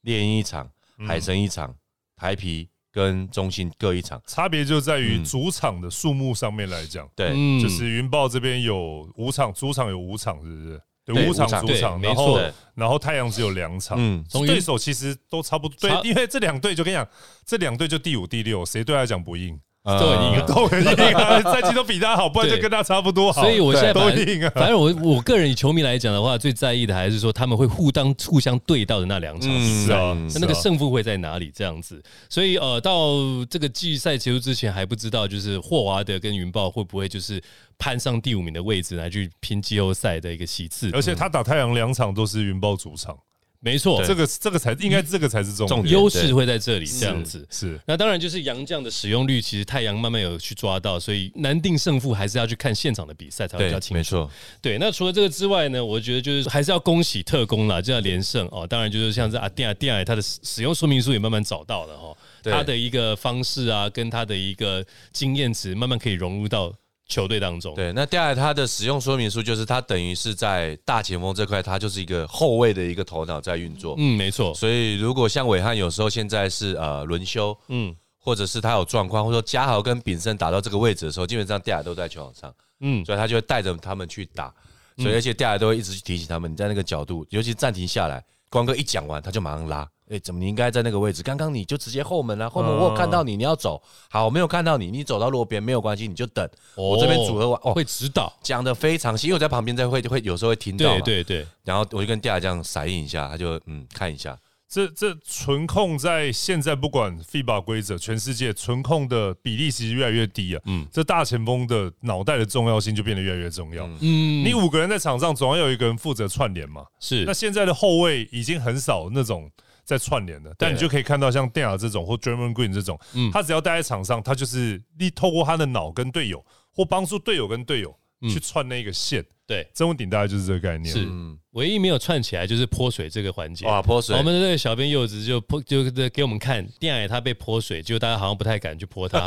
[0.02, 0.69] 猎鹰一场，
[1.08, 1.73] 海神一场，
[2.15, 4.19] 台皮跟中信各一场。
[4.25, 10.81] 差别就在于嗯主场的数目上面来讲，对，嗯就是云豹这边有五场，主场有五场，是不是？
[11.05, 12.39] 对对，五场主场，然后
[12.73, 15.77] 然后太阳只有两场，嗯，从对手其实都差不多。
[15.79, 17.07] 对，因为这两队就跟你讲，
[17.45, 19.57] 这两队就第五、第六，谁对他来讲不硬？
[19.88, 23.41] 呃都很硬啊都很硬啊， 赛季都比他好，不然就跟他差不多好。
[23.41, 24.52] 所以我现在都反正硬啊。
[24.54, 29.86] 反正我我个人以球迷来讲的话，最在意的还是说他们会互当互相对到的那两场比赛。
[29.86, 31.52] 是啊，嗯那那个胜负会在哪里？
[31.56, 33.15] 这样子，所以呃，到
[33.50, 37.41] 这个季赛结束之前还不知道，就是霍华德跟云豹会不会就是
[37.78, 40.89] 攀上第五名的位置来去拼季后赛的一个席次。
[40.93, 43.17] 而且他打太阳两场都是云豹主场，
[43.60, 45.89] 没错，这个这个才应该这个才是重点。
[45.89, 47.46] 优势会在这里这样子。
[47.50, 53.98] 是那当然就是杨将的使用率，其实太阳慢慢有去抓到，所以难定胜负还是要去看现场的比赛才会比较，清楚。
[53.98, 58.65] 没错，对，那除了这个之外呢，我觉得就是还是要恭喜特工啦，就要连胜哦。
[58.67, 66.74] 当然就是像是阿电啊电啊，它的使使用说明书也慢慢找到了哈，对它的一个方式啊，跟它的一个经验值，慢慢可以融入到
[67.08, 67.74] 球队当中。
[67.76, 67.91] 对。
[67.93, 73.96] 那第二，他的使用说明书就是他等于是在大前锋这块，他就是一个后卫的一个头脑在运作。
[73.98, 84.54] 嗯，没错，所以如果像伟汉有时候现在是呃轮休，嗯或者是他有状况，或者说嘉豪跟炳胜打到这个位置的时候，基本上第二都在球场上，嗯，所以他就会带着他们去打，
[84.98, 91.22] 所以而且第二都会一直去提醒他们，你在那个角度，尤其暂停下来，光哥一讲完，他就马上拉，哎，怎么你应该在那个位置？
[91.22, 104.38] 刚刚你就直接后门啊，后门我有看到你，你要走，好，我没有看到你，你走到路边没有关系，你就等，我这边组合完，哦，会指导，讲的非常细，因为我在旁边在会会有时候会听到，对对对，然后我就跟第二这样闪应一下，他就嗯看一下，
[104.70, 110.62] 这这存控在现在不管 FIBA 规则，全世界存控的比例其实越来越低啊。
[110.65, 110.82] 嗯。
[110.82, 113.88] 嗯，这大前锋的脑袋的重要性就变得越来越重要。
[113.88, 116.86] 嗯嗯，你五个人在场上，总要有一个人负责串联嘛。
[117.00, 117.24] 是。
[117.26, 119.50] 那现在的后卫已经很少那种
[119.88, 123.32] 在串联的，但你就可以看到像电脑这种或 German Green 这种，嗯。
[123.32, 126.45] 他只要待在场上，他就是力透过他的脑跟队友，
[126.76, 129.25] 或帮助队友跟队友去串那个线。
[129.45, 130.93] 对，曾文鼎大概就是这个概念。
[130.93, 133.65] 是嗯，唯一没有串起来就是泼水这个环节。
[133.65, 139.25] 哇，泼水我，们的这个小编柚子就泼，就给我们看电矮他被泼水，结果大家好像不太敢去泼他，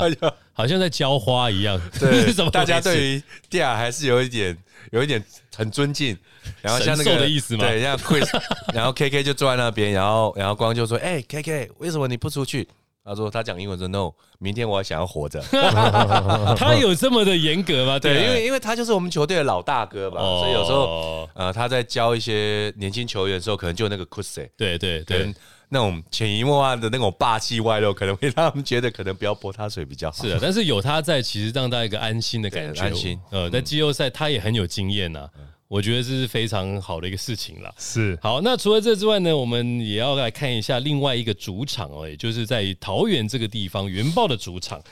[0.52, 1.80] 好像在浇花一样。
[1.98, 4.54] 对 是怎么大家对于蒂亚还是有一点
[4.92, 5.24] 有一点
[5.56, 6.14] 很尊敬，
[6.60, 8.28] 然后像那个的意思吗对，像 Chris，
[8.74, 12.68] 然后 KK 就坐在那边，然后然后光就说：“哎、k k 为什么你不出去？”
[13.04, 15.40] 他说他讲英文说 no，明天我还想要活着。
[16.56, 17.98] 他有这么的严格吗？
[17.98, 25.34] 对，啊因为因为他就是我们球队的老大哥嘛，所以有时候呃他在教一些年轻球员的时候，可能就那个 c u s 对对对跟。
[25.72, 30.24] 那种潜移默化的那种霸气外露，可能会让他们觉得可能不要泼他水比较好。
[30.24, 35.28] 是啊，但是有他在，其实让大家一个安心的感觉，安心呃，在季后赛他也很有经验呐，
[35.70, 37.72] 我觉得这是非常好的一个事情了。
[37.78, 44.82] 是好，那除了这之外呢，我们也要来看一下另外一个主场哦，也就是在桃园这个地方，原爆的主场。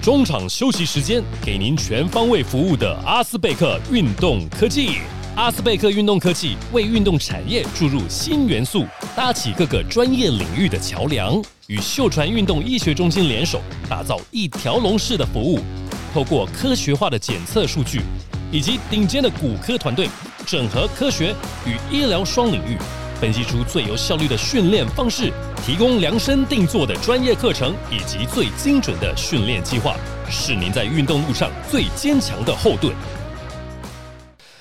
[0.00, 5.00] 中场休息时间，给您全方位服务的阿斯贝克运动科技。
[5.36, 13.60] 阿斯贝克运动科技为运动产业注入新元素，搭起各个专业领域的桥梁，与秀传运动医学中心联手，
[13.90, 15.60] 打造一条龙式的服务。
[16.14, 18.00] 透过科学化的检测数据，
[18.50, 20.08] 以及顶尖的骨科团队，
[20.46, 21.34] 整合科学
[21.66, 22.78] 与医疗双领域，
[23.20, 25.32] 分析出最有效率的训练方式，
[25.64, 29.96] 提供量身定做的专业课程以及最精准的训练计划，
[30.30, 32.94] 是您在运动路上最坚强的后盾。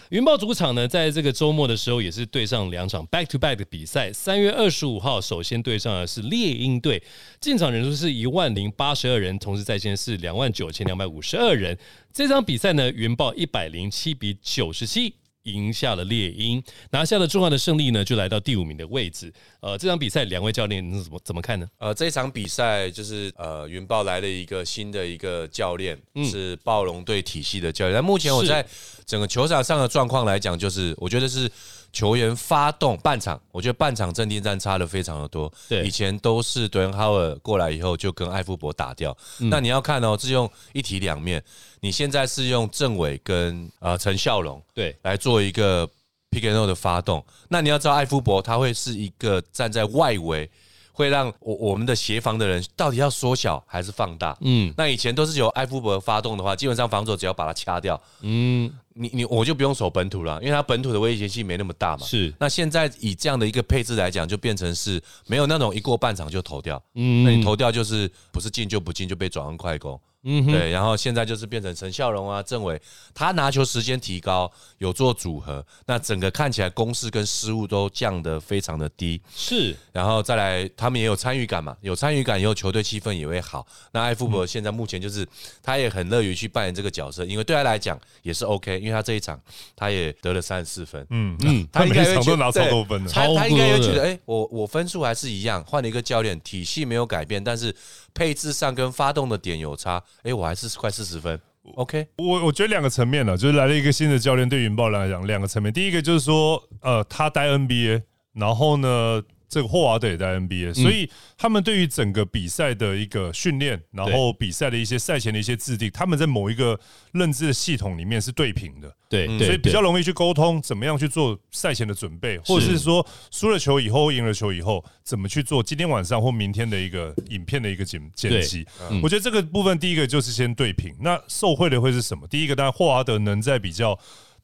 [0.09, 4.11] 云豹主场呢，在这个周末的时候也是对上两场 back to back 的比赛。
[4.13, 7.01] 三月二十五号，首先对上的是猎鹰队，
[7.41, 11.77] 进场人数是一万零八十二人，同时在线是两万九千两百五十二人。
[12.13, 15.13] 这场比赛呢，云豹一百零七比九十七。
[15.43, 19.31] 赢下了猎鹰，拿下了重要的胜利呢，就来到第五名的位置。
[19.67, 21.67] 呃，这场比赛两位教练你怎么怎么看呢？
[21.77, 27.93] 呃，这场比赛就是呃，云豹来了一个新的一个教练，是暴龙队体系的教练。
[27.93, 28.65] 但目前我在
[29.05, 31.51] 整个球场上的状况来讲，就是我觉得是
[31.91, 35.51] 球员发动半场，我觉得半场阵地战差的非常的多。
[35.67, 39.15] 对，以前都是德恩哈尔过来以后就跟艾夫伯打掉。
[39.37, 41.43] 那你要看哦，是用一体两面。
[41.81, 45.87] 你现在是用郑伟跟呃陈孝龙对来做一个
[46.31, 50.49] pick and roll 的发动，那你要知道艾夫伯他会是一个站在外围，
[50.91, 54.37] 会让我我们的协防的人到底要缩小还是放大？
[54.41, 62.05] 嗯，那以前都是由艾夫伯发动的话，基本上防守只要把它掐掉，嗯，你你我就不用守本土了，因为他本土的威胁性没那么大嘛。
[62.05, 69.99] 是，那现在以这样的一个配置来讲，就变成是没有那种一过半场就投掉，嗯，那你投掉就是不是进就不进就被转换快攻。
[70.23, 72.81] 嗯，对，然后现在就是变成陈孝荣啊、郑伟，
[73.13, 79.21] 他拿球时间提高，有做组合，那整个看起来攻势跟失误都降得非常的低。
[79.33, 83.65] 是，然后再来，他们也有参与感嘛，有参与感以后，球队气氛也会好。
[83.91, 85.25] 那艾富伯现在目前就是
[85.63, 89.39] 他也很乐于去扮演这个角色，因为对他来讲也是 OK，因为他这一场
[89.75, 91.37] 他也得了三十四分，嗯。
[91.43, 97.73] 嗯，他应该都拿超多分的，他他应该会觉得，哎，我我分数还是一样，换了一个教练，体系没有改变，但是
[98.13, 100.03] 配置上跟发动的点有差。
[100.23, 101.39] 哎，我还是快四十分
[101.75, 102.07] ，OK。
[102.17, 105.71] 我我觉得两个层面呢，就是来了一个新的教练，对云豹来讲，两个层面。
[105.71, 109.21] 第一个就是说，呃，他待 NBA，然后呢。
[109.49, 116.79] 这个霍华德也在 NBA，所以他们对于整个比赛的一个训练，然后比赛的一些赛前的一些制定，他们在某一个
[117.13, 128.65] 认知的系统里面是对平的，对，所以比较容易去沟通，怎么样去做赛前的准备，或者是说输了球以后，赢了球以后，怎么去做今天晚上或明天的一个影片的一个剪剪辑。
[129.01, 132.27] 我觉得这个部分第一个就是先对平，那受贿的会是什么？
[132.27, 133.97] 第一个当然霍华德能在比较。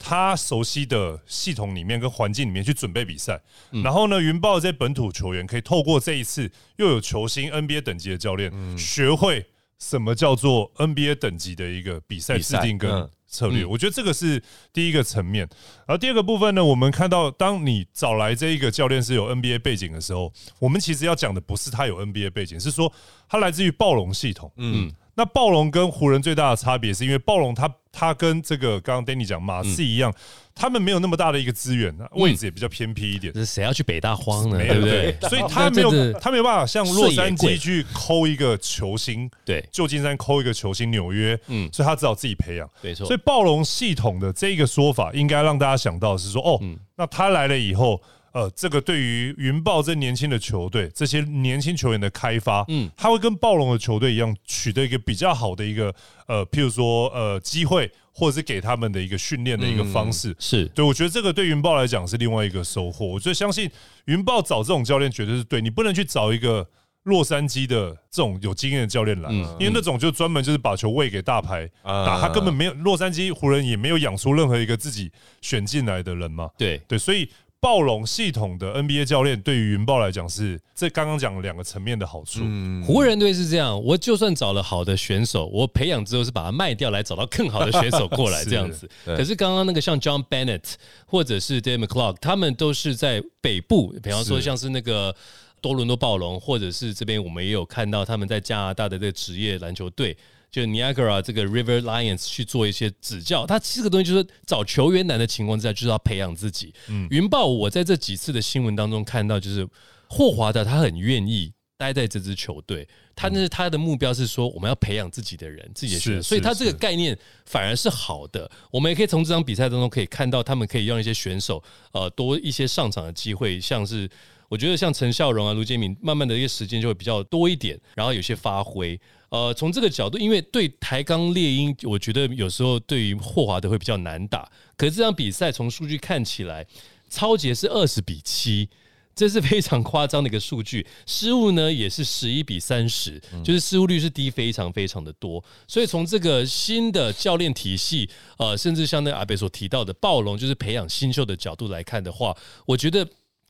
[0.06, 3.42] 他熟悉的系统里面跟环境里面去准备比赛，
[3.82, 9.46] 然后呢，云豹这些本土球员可以透过这一次又有球星 NBA 等级的教练，学会
[9.80, 13.64] 什么叫做 NBA 等级的一个比赛制定跟策略。
[13.64, 15.48] 我觉得这个是第一个层面。
[15.88, 22.92] 然后第二个部分呢，我们看到当你找来这一个教练是有 NBA 背景的时候，我们其实要讲的不是他有 NBA 背景，是说
[23.30, 24.52] 他来自于暴龙系统。
[24.58, 24.94] 嗯。
[25.16, 30.12] 那暴龙跟湖人最大的差别是因为暴龙它它跟这个刚刚 Danny 讲马刺一样，
[30.56, 33.32] 他们没有那么大的一个资源，位置也比较偏僻一点。
[33.34, 34.58] 是谁要去北大荒呢？
[34.58, 35.16] 对不对？
[35.30, 42.68] 所以 他没有他没有办法像洛杉矶去抠一个球星，对，旧金山抠一个球星，纽约，嗯，所以他只好自己培养。
[42.82, 43.06] 没错。
[43.06, 46.60] 所以暴龙系统的这个说法，应该让大家想到是说，哦，
[46.96, 48.02] 那他来了以后。
[48.34, 55.94] 呃，这个对于云豹这年轻的球队，这些年轻球员的开发，嗯，他会跟暴龙的球队一样，取得一个比较好的一个
[56.28, 60.84] 呃，譬如说呃机会，或者是给他们的一个训练的一个方式，是对。
[60.84, 63.06] 我觉得这个对云豹来讲是另外一个收获。
[63.06, 63.70] 我觉得相信
[64.06, 66.68] 云豹找这种教练绝对是对，你不能去找一个
[67.04, 76.50] 洛杉矶的这种有经验的教练来，因为那种就专门就是把球喂给大牌打，他根本没有洛杉矶湖人也没有养出任何一个自己选进来的人嘛。
[76.58, 77.30] 对对，所以。
[77.64, 82.42] 暴龙系统的 NBA 教练对于云豹来讲是这刚刚讲两个层面的好处。
[82.86, 88.90] 湖人队是这样，我就算找了好的选手，我培养之后是把它卖掉来找到更好的选手过来 这样子。
[89.06, 90.74] 可是刚刚那个像 John Bennett
[91.06, 95.16] 或者是 David Clark，他们都是在北部，比方说像是那个。
[95.62, 100.14] 多伦多暴龙，或者是这边我们也有看到他们在加拿大的这个职业篮球队，
[100.54, 103.44] 就 Niagara 这个 River Lions 去做一些指教。
[103.48, 106.72] 他这个东西就是找球员难的情况之下，就是要培养自己。
[106.90, 109.68] 嗯云豹，我在这几次的新闻当中看到，就是
[110.08, 118.50] 霍华德他很愿意待在这支球队，他那是他的目标是说我们要培养自己的人，自己的球员，是所以他这个概念反而是好的。
[118.70, 124.08] 我们也可以从这场比赛当中可以看到，他们可以让一些选手呃多一些上场的机会，像是
[124.50, 129.00] 我觉得像陈孝荣啊、卢建敏，慢慢的一个时间就会比较多一点，然后有些发挥。
[129.34, 134.48] 呃，从这个角度，因为对台钢猎鹰，我觉得有时候对于霍华德会比较难打。
[134.78, 136.64] 可是这场比赛从数据看起来，
[137.10, 138.70] 超杰是二十比七，
[139.16, 140.86] 这是非常夸张的一个数据。
[141.08, 145.44] 失误呢也是十一比三十，就是失误率是低非常非常的多。
[145.68, 148.08] 所以从这个新的教练体系，
[148.38, 153.04] 呃，甚至像那阿北所提到的暴龙，就是培养新秀的角度来看的话，我觉得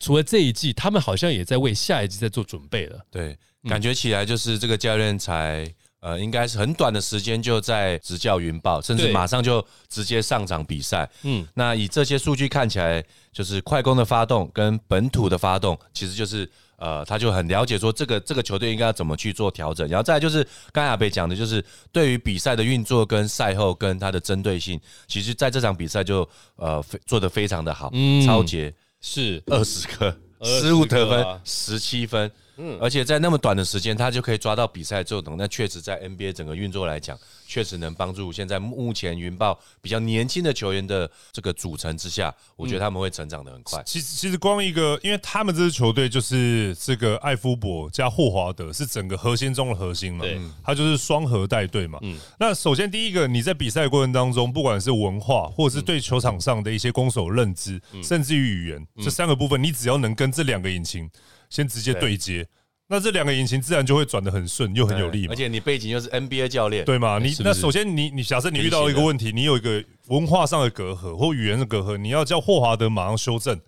[0.04, 2.99] 除了这一季，他们好像也在为下一季在做准备了。
[3.10, 3.38] 对，
[3.70, 5.66] 感觉起来就是这个教练才
[6.01, 11.10] 呃，应该是很短的时间就在执教云豹，甚至马上就直接上场比赛。
[11.24, 13.01] 嗯嗯，那以这些数据看起来，
[13.32, 19.88] 就是快攻的发动跟本土的发动，其实就是呃，他就很了解说这个这个球队应该要怎么去做调整。
[19.88, 24.78] 然后再来就是刚才阿北讲的，就是对于比赛的运作跟赛后跟他的针对性，
[25.08, 26.28] 其实在这场比赛就
[26.58, 28.74] 呃非做的非常的好，嗯超节
[29.06, 43.82] 是，二十个，20失误得分十七分，嗯，而且在那么短的时间，他就可以抓到比赛这种，那确实在 NBA 整个运作来讲，确实能帮助现在目前云豹比较年轻的球员的这个组成之下，我觉得他们会成长的很快。
[43.86, 52.00] 其实其实光一个，因为他们这支球队就是这个艾夫伯加霍华德是整个核心中的核心嘛对，他就是双核带队嘛。
[52.39, 61.10] 那首先第一个，你在比赛过程当中，不管是文化或者是对球场上的一些攻守认知，甚至于语言这三个部分，你只要能跟这两个引擎
[61.50, 62.48] 先直接对接，
[62.94, 65.36] 那这两个引擎自然就会转的很顺又很有力嘛而。
[65.36, 67.18] 且你背景又是 NBA 教练，对嘛？
[67.18, 73.60] 你那首先你你假设你遇到一个问题，你有一个文化上的隔阂或语言的隔阂，你要叫霍华德马上修正，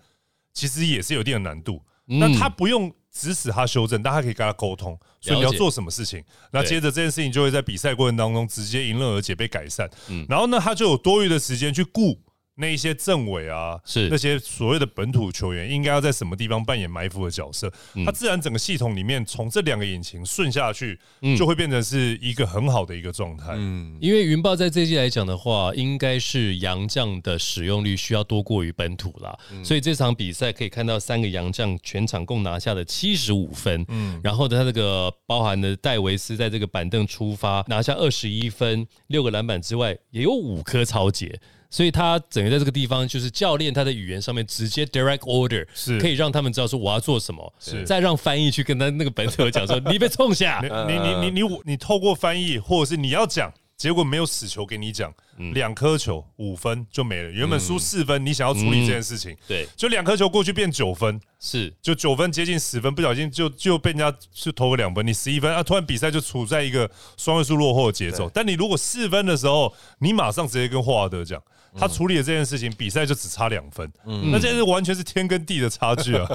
[0.54, 1.82] 其实也是有一定的难度。
[2.08, 6.22] 嗯那他不用指使他修正，但他可以跟他沟通，所以你要做什么事情，
[6.52, 9.90] 那接着这件事情就会在比赛过程当中直接迎刃而解被改善。
[10.08, 12.16] 嗯然后呢，他就有多余的时间去顾。
[12.58, 17.70] 那一些政委啊，是那些所谓的本土球员，应该要在什么地方扮演埋伏的角色？
[17.94, 20.98] 嗯他自然整个系统里面，从这两个引擎顺下去，
[21.36, 23.52] 就会变成是一个很好的一个状态。
[23.56, 41.38] 嗯，因为云豹在这一季来讲的话，应该是洋将的使用率需要多过于本土啦，所以这场比赛可以看到三个洋将全场共拿下了七十五分，嗯，然后，他这个包含的戴维斯在这个板凳出发拿下二十一分、六个篮板之外，也有五颗超节。
[41.68, 45.98] 所以他整个在这个地方，就是教练他的语言上面直接 direct order，是。
[46.00, 47.84] 可以让他们知道说我要做什么，是。
[47.84, 55.52] 再让翻译去跟他那个本土讲说你被冲下， 你你你你你你透过翻译，或者是你要讲，结果没有死球给你讲，嗯。
[55.52, 57.30] 两颗球五分就没了。
[57.30, 61.72] 原本输四分，你想要处理这件事情，对，就两颗球过去变九分，是。
[61.82, 68.30] 就九分接近十分，不小心就就被人家就投个两分，你十一分啊，突然比赛就处在一个双位数落后的节奏。
[68.32, 71.42] 但你如果四分的时候，你马上直接跟霍华德讲。
[71.78, 76.26] 他处理了这件事情，比赛就只差两分，那这是完全是天跟地的差距啊！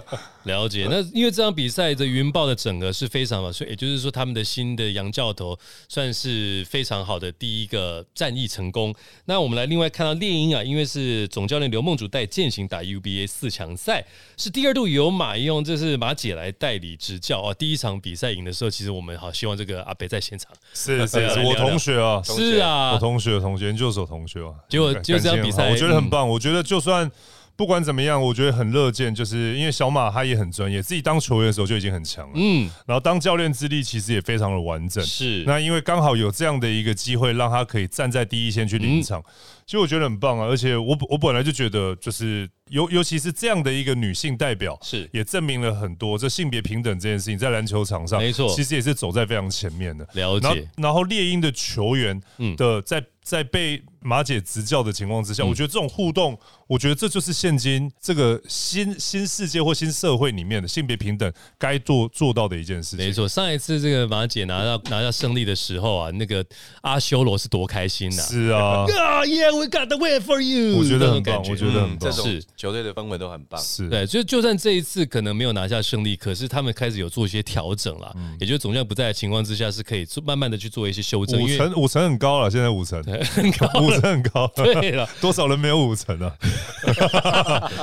[0.43, 8.93] 了解，那因为这场比赛的云豹的整个是非常好，所以也就是说他们的新的杨教头算是非常好的第一个战役成功。
[9.25, 14.03] 那我们来另外看到猎鹰啊，因为是总教练刘梦竹带践行打 UBA 四强赛，
[14.37, 17.53] 是第二度由马用，这是马姐来代理执教啊。
[17.53, 26.27] 第一场比赛赢的时候，其实我们好希望这个阿北在现场， 是是是，我同学啊，是啊我，同学同学研究所同学啊，结果感就这场比赛我觉得很棒。
[26.27, 27.09] 我觉得就算
[27.55, 35.03] 不管怎么样，我觉得很乐见，就是因为小马他也很专业，自己当球员的时候就已经很强了，嗯，然后当教练资历其实也非常的完整。
[35.03, 39.23] 是那因为刚好有这样的一个机会，让他可以站在第一线去临场，
[39.71, 40.47] 其实我觉得很棒啊。
[40.47, 45.09] 而且我我本来就觉得，就是尤尤其是这样的一个女性代表，是。
[45.13, 48.53] 也证明了很多这性别平等这件事情在篮球场上，没错。
[48.53, 50.05] 其实也是走在非常前面的。
[50.11, 52.53] 了解，然后猎鹰的球员嗯。
[52.57, 63.05] 的在在被马姐执教的情况之下，我觉得这种互动，我觉得这就是现今这个新新世界或新社会里面的性别平等该做做到的一件事情。
[63.05, 66.43] 没错，上一次这个马姐拿到拿到胜利的时候啊，那个
[66.81, 69.23] 阿修罗是多开心呐、是啊， 啊、
[69.61, 70.77] yeah,，we got the win for you。
[70.77, 73.61] 我觉得很棒我觉得很棒嗯这种是球队的氛围都很棒。
[73.61, 81.39] 是对，就就算这一次可能没有拿下胜利，可是他们开始有做一些调整了，嗯也就是总教不在的情况之下，是可以做慢慢的去做一些修正。
[81.41, 84.01] 因为五成五成很高了，现在五成 很高五了。
[84.01, 86.33] 成很高， 对了， 多少人没有五成啊？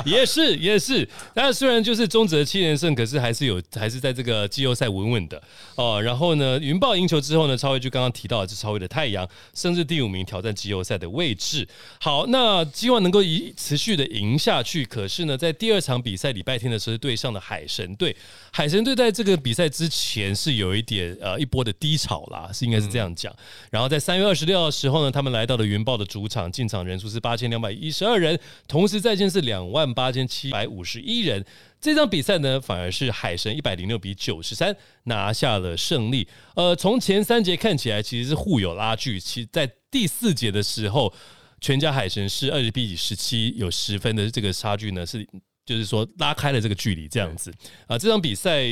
[0.04, 5.40] 也是也是，但虽然就是中职的七连胜，可是还是有还是在这个季后赛稳稳的
[5.76, 6.00] 哦。
[6.02, 11.67] 然后呢，云豹赢球之后呢，超越就刚刚提到的是超越的太阳，甚至第五名，挑战季后赛的位置。
[12.00, 14.84] 好，那希望能够一持续的赢下去。
[14.84, 18.14] 可是呢，在第二场比赛礼拜天的时候，对上的海神队，
[18.52, 23.34] 海神队在这个比赛之前是有一点呃一波的低潮啦，是应该是这样讲。
[23.70, 31.44] 然后在三月二十六号的时候呢，他们来到了云豹的主场，进场人数是八千两百一十二人，同时在线是两万八千七百五十一人。
[31.80, 36.26] 这场比赛呢，反而是海神一百零六比九十三拿下了胜利。
[36.56, 41.12] 呃，从前三节看起来其实是互有拉锯，其在第四节的时候，
[41.60, 45.26] 全家海神是二十比十七，有十分的这个差距呢，是
[45.64, 47.52] 就是说拉开了这个距离这样子。
[47.86, 48.62] 啊，这场比赛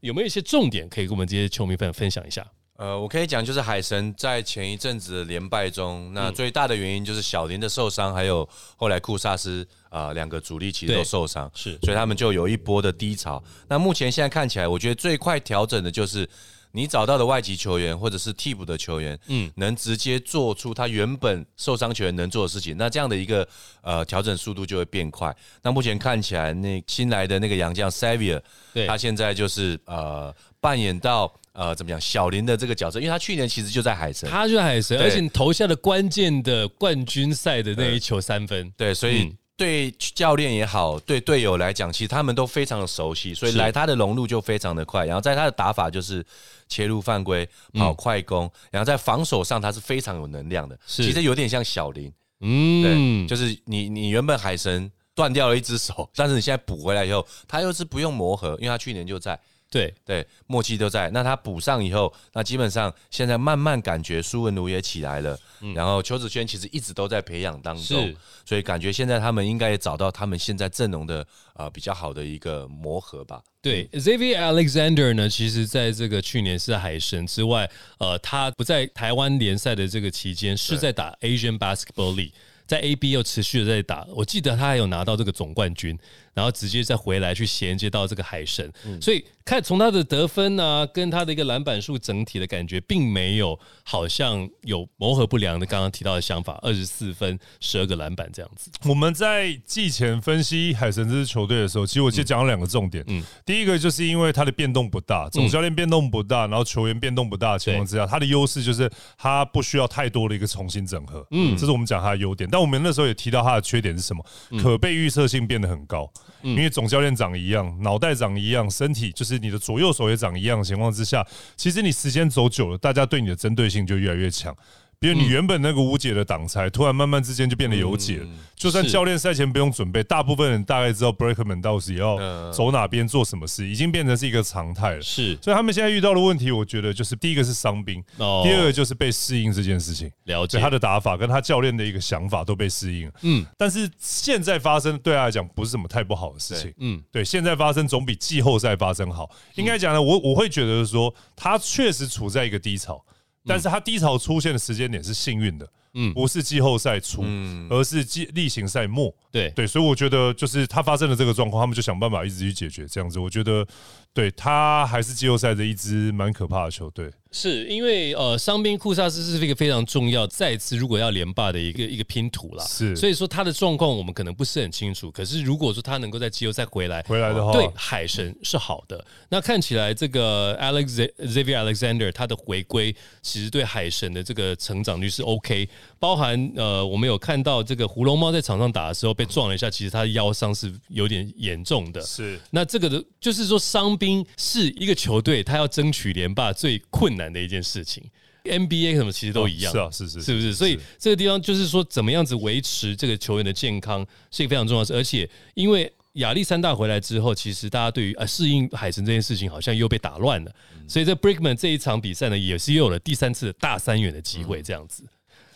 [0.00, 2.46] 有没有一些重点可以跟我们这些球迷朋友分享一下？
[2.76, 13.42] 呃，我可以讲，就是海神在前一阵子的连败中，那最大的原因就是小林的受伤，还有后来库萨斯啊两个主力其实都受伤，是所以他们就有一波的低潮。
[13.68, 16.26] 那目前现在看起来，我觉得最快调整的就是
[16.72, 23.46] 你找到的外籍球员或者是替补的球员，嗯，能直接做出他原本受伤球员能做的事情，那这样的一个
[23.82, 25.34] 呃调整速度就会变快。
[25.62, 28.40] 那目前看起来，那新来的那个洋将 Savier，
[28.72, 31.32] 对他现在就是呃扮演到。
[31.52, 32.00] 呃，怎么讲？
[32.00, 38.72] 小林的这个角色，因为他去年其实就在海神，他就在海神，而且你投下了关键的冠军赛的那一球三分。
[38.76, 45.04] 对，所以对教练也好，对队友来讲，其实他们都非常的熟悉，所以是来他的融入就非常的快。
[45.04, 46.24] 然后在他的打法就是
[46.66, 59.38] 切入犯规、跑快攻，然后在防守上他是非常有能量的，其实有点像小林，嗯对，，就是你你原本海神断掉了一只手，但是你现在补回来以后，他又是不用磨合，因为他去年就在。
[59.70, 61.08] 对，对，默契都在。
[61.10, 65.38] 那他补上以后，那基本上现在慢慢感觉苏文奴也起来了，
[65.76, 68.12] 然后邱子轩其实一直都在培养当中，
[68.44, 73.40] 所以感觉现在他们应该也找到他们现在阵容的呃比较好的一个磨合吧。
[73.62, 82.32] 对，Xavier Alexander 呢，其实在这个去年是海神之外，呃，他不在台湾联赛的这个期间，是在打 Asian Basketball League，
[82.66, 84.06] 在 AB 又持续的在打。
[84.16, 85.98] 我记得他还有拿到这个总冠军，
[86.34, 98.70] 然后直接再回来去衔接到这个海神，所以看从他的得分啊，跟他的一个篮板数整体的感觉，并没有好像有磨合不良的刚刚提到的想法，二十四分，十二个篮板这样子。
[98.84, 103.04] 我们在季前分析海神这支球队的时候，其实我先讲了两个重点。
[103.08, 111.26] 嗯，第一个就是因为他的变动不大，总教练变动不大，然后球员变动不大的情况之下，他的优势就是他不需要太多的一个重新整合。
[111.32, 112.48] 嗯，这是我们讲他的优点。
[112.50, 114.24] 但我们那时候也提到他的缺点是什么？
[114.62, 116.10] 可被预测性变得很高，
[116.42, 121.26] 因为总教练长一样，脑袋长一样，身体就是你的左右手也长一样的情况之下，
[121.56, 124.56] 其实你时间走久了，大家对你的针对性就越来越强。
[125.02, 128.20] 比如你原本那个无解的挡拆，突然慢慢之间就变得有解。
[128.54, 132.18] 就算教练赛前不用准备，大部分人大概知道 Breakman 到时要
[132.52, 135.00] 走哪边做什么事，已经变成是一个常态了。
[135.00, 140.12] 是所以他们现在遇到的问题，我觉得就是第一个是伤兵，哦第二个就是被适应这件事情。
[140.24, 143.12] 了解他的打法跟他教练的一个想法都被适应了。
[143.22, 146.68] 嗯嗯，但是现在发生对他来讲不是什么太不好的事情。
[146.72, 149.30] 嗯嗯，对，现在发生总比季后赛发生好。
[149.54, 153.02] 应该讲呢，我我会觉得说，他确实处在一个低潮，
[153.50, 155.66] 但是他低潮出现的时间点是幸运的。
[155.66, 157.24] 嗯嗯，不是季后赛初，
[157.68, 159.12] 而是季例行赛末。
[159.32, 163.18] 对对，所以我觉得就是他发生了这个状况，他们就想办法一直去解决这样子。
[163.18, 163.66] 我觉得，
[164.12, 167.10] 对他还是季后赛的一支蛮可怕的球队。
[167.32, 172.64] 是因为呃，伤兵库萨斯是一个非常重要，再次如果要连霸的一个一个拼图啦。
[172.64, 175.12] 是所以说他的状况我们可能不是很清楚。
[175.12, 179.04] 可是如果说他能够在季后赛回来，回来的话对海神是好的。
[179.28, 182.92] 那看起来这个 Alex Xavier Alexander 他的回归，
[183.22, 185.68] 其实对海神的这个成长率是 OK。
[186.00, 192.00] 包含呃，我们有看到这个胡龙猫在场上打的时候被撞了一下，其实他的腰伤是有点严重的。
[192.00, 198.02] 是那这个的，就是说伤兵是一个球队他要争取连霸最困难的一件事情。
[198.44, 200.54] NBA 什么其实都一样，是啊，是是是不是？
[200.54, 204.94] 所以这个地方就是说，怎么样子维持这个球员的健康是一个非常重要的事。
[204.94, 210.50] 而且因为亚历山大回来之后，其实大家对于呃适应海神这件事情好像又被打乱了。
[210.88, 215.04] 所以在 Brickman 这一场比赛呢，也是又有了第三次的大三元的机会，这样子。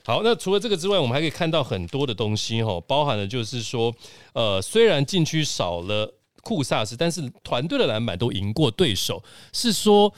[0.06, 3.94] 好，那除了这个之外，我们还可以看到很多的东西哈，包含了就是说，
[4.34, 10.12] 呃，虽然禁区少了库萨斯，但是团队的篮板都赢过对手，是说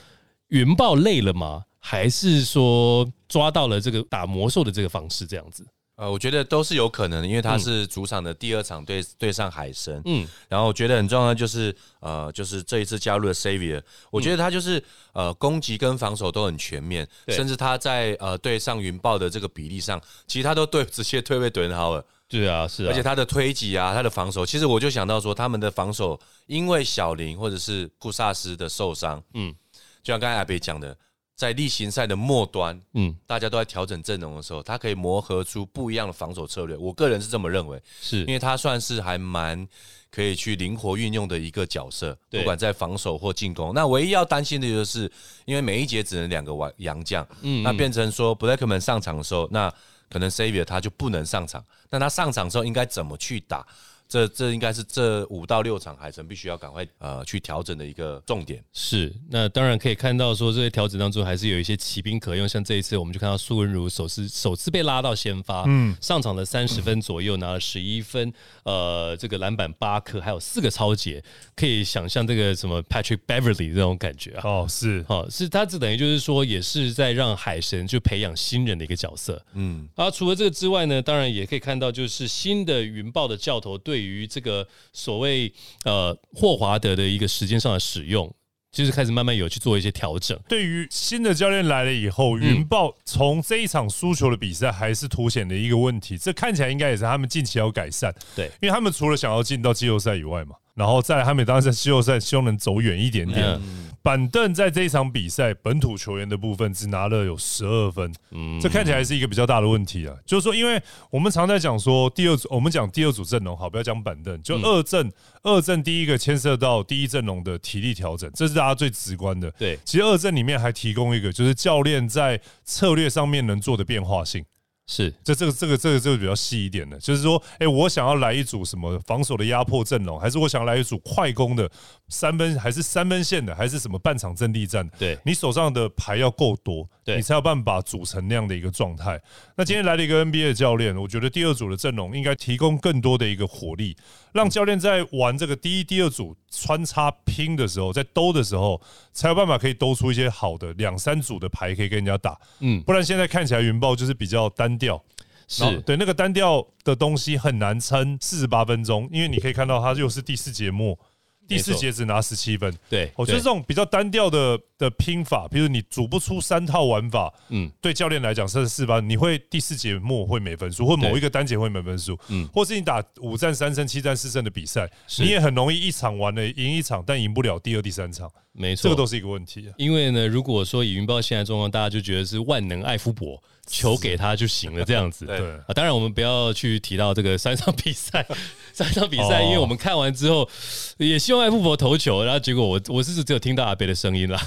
[0.49, 1.63] 云豹累了吗？
[1.79, 5.65] 还是说抓到了这个打魔兽的这个方式这样子？
[5.97, 10.23] 呃，我觉得都是有可能的，因为他是主场的第二场对对上海神，嗯。
[10.23, 13.81] 嗯，然后我觉得很重要的就是呃，就是这一次加入了 Savior，
[14.11, 14.81] 我觉得他就是
[15.13, 17.35] 呃攻击跟防守都很全面，对。
[17.35, 29.55] 甚至他在呃对上云豹的这个比例上，其实他都对 直接推位怼很好了，对啊，是啊，而且他的推挤啊，他的防守，其实我就想到说他们的防守，因为小林或者是库萨斯的受伤，嗯嗯，
[30.03, 30.95] 就像刚才阿北讲的，
[31.37, 36.75] 在例行赛的末端，嗯大家都在调整阵容的时候，他可以磨合出不一样的防守策略。
[36.75, 39.65] 我个人是这么认为，是因为他算是还蛮
[40.09, 43.71] 可以去灵活运用的一个角色，不管在防守或进攻。
[43.75, 45.09] 那唯一要担心的就是，
[45.45, 49.71] 因为每一节只能两个玩洋将，嗯那变成说 Blackman 上场的时候，那
[50.09, 51.63] 可能 Savior 他就不能上场。
[51.91, 53.63] 那他上场之后应该怎么去打？
[54.07, 58.63] 这这应该是这五到六场海神必须要赶快呃去调整的一个重点。
[58.73, 68.31] 是，那当然可以看到说这些调整当中还是有一些骑兵可用，像这一次我们就看到苏文如首次首次被拉到先发，嗯，上场的三十分左右拿了十一分，
[68.63, 71.23] 呃，这个篮板八颗，还有四个超节，
[71.55, 74.41] 可以想象这个什么 Patrick Beverly 这种感觉啊。
[74.43, 79.43] 哦，是哦、是他这等于就是说，也是在让海神就培养新人的一个角色。
[79.53, 85.51] 嗯，啊，除了这个之外呢，当然也可以看到，就是新的云豹的教头对于这个所谓
[85.83, 88.31] 呃霍华德的一个时间上的使用，
[88.71, 90.39] 就是开始慢慢有去做一些调整。
[90.47, 98.13] 对于新的教练来了以嗯后，云豹从这一场输球的比赛还是凸显的一个问题，这看起来应该也是他们近期要改善。
[98.35, 103.43] 对因为他们除了想要进到季后赛以外嘛，然后再来他们当然在季后赛希望能走远一点点。
[103.43, 110.15] 嗯板凳在这一场比赛本土球员的部分只拿了有十二分，嗯这看起来是一个比较大的问题啊。
[110.25, 115.11] 就是说，因为我们常在讲说第二组，我们讲第二组阵容好，不要讲板凳，就二阵，
[115.43, 119.51] 二阵第一个牵涉到第一阵容的体力调整，这是大家最直观的。
[119.59, 124.45] 对其实二阵里面还提供一个，就是教练在策略上面能做的变化性。
[124.87, 131.69] 是这这个这个这个这个比较细一点的，就是说，哎、我想要来一组什么防守的压迫阵容，还是我想要来一组快攻的
[132.07, 134.89] 三分，还是三分线的，还是什么半场阵地战？
[134.97, 139.21] 对你手上的牌要够多，对你才有办法组成那样的一个状态。
[139.57, 143.93] 那今天来了一个 NBA 的教练，我觉得第二组的阵容应该提供更多的一个火力，
[144.37, 148.79] 让教练在玩这个第一、第二组穿插拼的时候，在兜的时候，
[149.11, 152.39] 才有办法可以兜出一些好的两三组的牌可以跟人家打。
[152.59, 155.03] 嗯不然现在看起来云豹就是比较单调。
[155.49, 160.99] 是对那个单调的东西很难撑四十八分钟，因为你可以看到它又是第四节末，
[161.47, 162.73] 第四节只拿十七分。
[162.89, 167.57] 对，我觉得这种比较单调的的拼法，比如你组不出三套玩法，嗯。
[167.57, 172.43] 嗯，对教练来讲是四班，你会第四节末会没分数，或某一个单节会没分数，嗯。
[172.43, 174.89] 嗯，或是你打五战三胜、七战四胜的比赛，
[175.19, 179.73] 你也很容易一场完了赢一场，但赢不了第二、第三场，没错，这个都是一个问题啊。
[179.77, 185.25] 因为呢，如果说以云豹现在状况，大家就觉得是万能艾夫伯，球给他就行了这样子。
[185.25, 188.25] 对对，啊，当然我们不要去提到这个三场比赛，
[188.73, 190.49] 三场比赛，哦因为我们看完之后
[190.97, 194.41] 也希望艾富伯投球，然后结果我我是只有听到阿北的声音啦，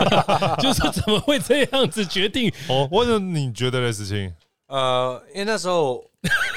[0.62, 2.50] 就是说怎么会这样子决定？
[2.68, 4.32] 哦，为什么你觉得的事情？
[4.68, 6.04] 呃，因为那时候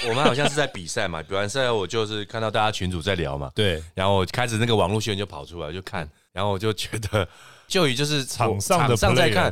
[0.07, 7.27] 我们好像是在比赛嘛， 比完赛后我就是看到大家群主在聊嘛，对，然后我开始那个网络新闻就跑出来就看，然后我就觉得
[7.67, 9.51] 就以就是场上的场上在看，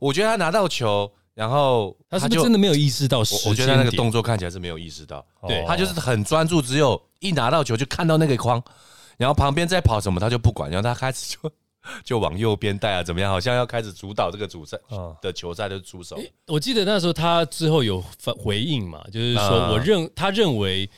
[0.00, 8.62] 我觉得他拿到球，然后他是不就是真的没有意识到时我我觉得他那个动作看起来是没有意识到，对哦他就是很专注，只有一拿到球就看到那个框，
[9.16, 11.52] 然后旁边在跑什么他就不管，然后他开始就
[12.04, 13.30] 就往右边带啊，怎么样？
[13.30, 16.16] 好像要开始主导这个主赛嗯的球赛的出手。
[16.46, 20.88] 我记得那时候他之后有反回应嘛，就是说啊我认他认为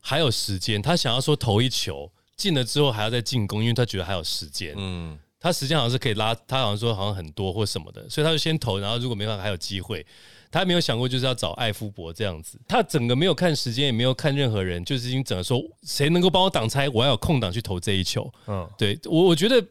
[0.00, 4.74] 还有时间，他想要说投一球进了之后还要再进攻，因为他觉得还有时间。
[4.76, 10.04] 嗯，他时间好像是可以拉，他好像说好像很多或什么的，所以他就先投，然后如果没办法还有机会，
[10.50, 18.32] 他没有想过就是要找艾夫伯这样子，他整个没有看时间，也没有看任何人，就是已经整个说谁能够帮我挡拆，我要有空档去投这一球。
[18.46, 19.62] 嗯，对我我觉得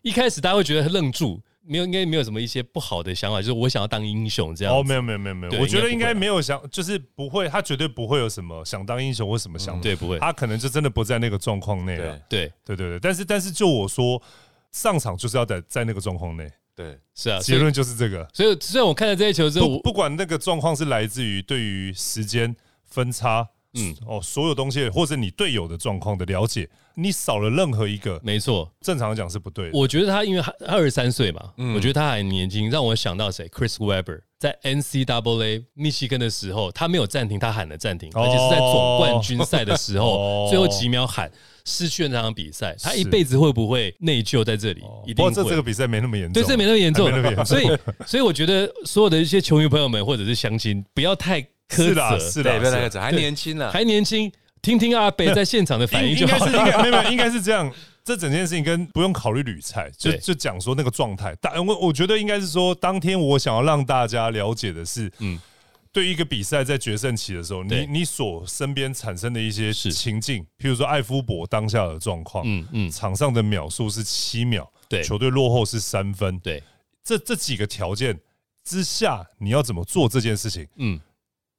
[0.00, 12.18] 一开始大家会觉得愣住，没有应该没有什么一些不好的想法，就是我想要当英雄这样哦，没有没有没有没有，我觉得应该没有想，就是不会，他绝对不会有什么想当英雄或什么想法，对，不会，他可能就真的不在那个状况内了。
[12.30, 14.20] 对，对对对，但是但是就我说，
[14.72, 18.26] 上场就是要在在那个状况内，对，是啊，所以结论就是这个。
[18.32, 22.54] 所以虽然我看了这些球之后，不不管那个状况是来自于对于时间
[22.84, 29.78] 分差，嗯嗯，哦，所有东西，或者你队友的状况的了解，你少了任何一个，没错，正常讲是不对的。
[29.78, 41.30] 我觉得他因为他二十三岁嘛，嗯我觉得他还年轻，让我想到谁？Chris Webber 在 NCAA 密西根的时候，他没有暂停，他喊了暂停，哦而且是在总冠军赛的时候， 哦最后几秒喊，
[41.64, 42.74] 失去了那场比赛。
[42.82, 44.82] 他一辈子会不会内疚在这里？
[45.06, 45.62] 一定不过这这个。
[45.62, 53.70] 比赛没那么严重，对，这没那么严重没那么严，重所以， 所以我觉得所有的一些球迷朋友们或者是乡亲，不要太苛责，是的，不要太苛责，还年轻呢。
[53.70, 56.76] 还年轻，听听阿北在现场的反应就好应应该是。
[56.76, 57.72] 应该没有，应该是这样。
[58.04, 60.18] 这整件事情跟不用考虑旅菜，就对。
[60.18, 61.36] 就讲说那个状态。
[61.40, 65.34] 但我我觉得应该是说，当天我想要让大家了解的是，嗯。
[65.34, 65.40] 嗯，
[65.92, 75.02] 对一个比赛在决胜期的时候，你你所身边产生的一些情境，譬如说艾夫伯当下的状况，嗯嗯，场上的秒数是七秒，对。
[75.02, 76.62] 球队落后是三分，对，
[77.04, 78.18] 这这几个条件
[78.64, 80.66] 之下，你要怎么做这件事情？
[80.76, 80.98] 嗯，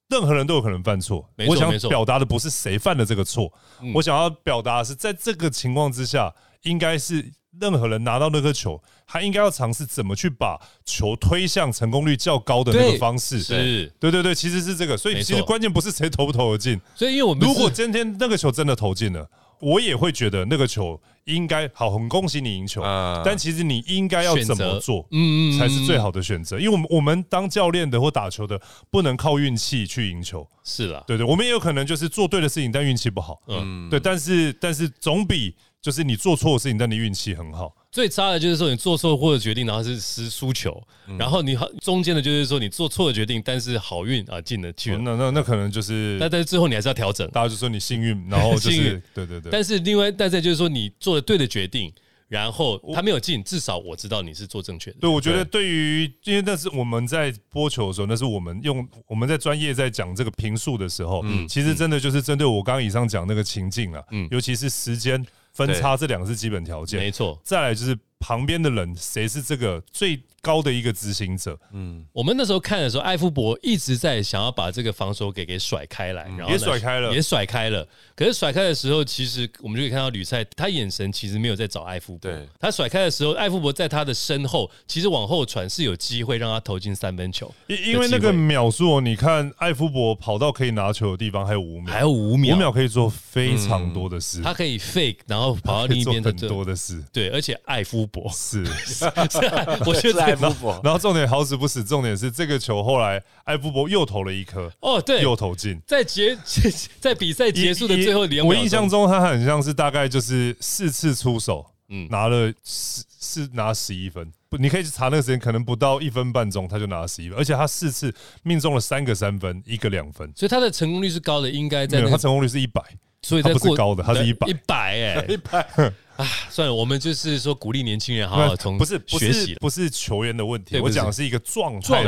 [0.09, 1.27] 任何人都有可能犯错。
[1.47, 3.51] 我想表达的不是谁犯了这个错，
[3.81, 3.91] 嗯。
[3.93, 6.33] 我想要表达的是，在这个情况之下，
[6.63, 13.41] 应该是任何人拿到那颗球，他应该要尝试怎么去把球推向成功率较高的那个方式。
[13.41, 16.79] 是，对对对，其实是这个，所以其实关键不是谁投不投得进。
[16.95, 19.29] 所以因为我们如果今天那个球真的投进了，
[19.63, 22.81] 我也会觉得那个球应该好，很恭喜你赢球。
[22.81, 26.59] 啊但其实你应该要怎么做，嗯才是最好，好的选择。
[26.59, 28.59] 因为我们我们当教练的或打球的，
[28.91, 30.45] 不能靠运气去赢球。
[30.63, 33.41] 是啦，对对，我们也有可能就是做对的事情，但运气不好。
[33.47, 37.73] 嗯，对，但是但是总比就是你做错的事情，但你运气很好。
[37.93, 47.29] 最差的就是说你做错或者决定，然后是失输球，嗯然后你好中间的就是说你做错的决定，但是好运啊进了去了，那那那可能就是但但是最后你还是要调整。
[47.29, 49.51] 大家就说你幸运，然后就是幸运对对对。
[49.51, 51.93] 但是 另外，但再就是说你做了对的决定，
[52.27, 54.97] 然后他没有进，至少我知道你是做正确的。
[55.01, 65.23] 对，我觉得对于，因为那是我们在播球的时候，那是我们用我们在专业在讲这个评述的时候，嗯其实真的就是针对我刚刚以上讲那个情境啊，尤其是时间
[65.53, 72.05] 分差这两个是基本条件，没错，再来就是旁边的人谁是这个最高的一个执行者，嗯。
[72.11, 77.13] 我们那时候看的时候，艾夫伯一直在想要把这个防守给给甩开来，然后也甩开了。
[77.13, 77.87] 也甩开了。
[78.13, 82.29] 可是甩开的时候，其实我们就可以看到吕赛，他眼神其实没有在找艾夫伯。
[82.29, 82.45] 对。
[82.59, 98.63] 他甩开的时候，艾夫伯在他的身后，其实往后传是有机会让他投进三分球，因因为那个秒数哦，你看艾夫伯跑到可以拿球的地方还有五秒，还有五秒，五秒可以做非常多的事，他可以 fake，然后跑到另一边很多的事，对，而且艾夫伯，是。
[99.85, 105.81] 我觉是艾得夫伯，然后重点好死不死，重点是这个球后来艾夫伯又投了一颗，哦，对，又投进。
[105.85, 106.37] 在结
[106.99, 114.31] 在比赛结束的最后两我，印象中他很像是大概就是四次出手，嗯拿了四是拿十一分。
[114.49, 118.13] 不，你可以去查那个时间，可能不到一分半钟他就拿了十一分，而且他四次
[118.43, 120.31] 命中了三个三分，一个两分。
[120.35, 122.81] 所以他的成功率是高的，应该在他成功率是一百，
[123.23, 125.65] 所以在过高的他是100一百哎，一百。
[126.15, 129.55] 啊，算了，我们就是说鼓励年轻人好好从不是学习。
[129.55, 132.03] 不是球员的问题，我讲的是一个状态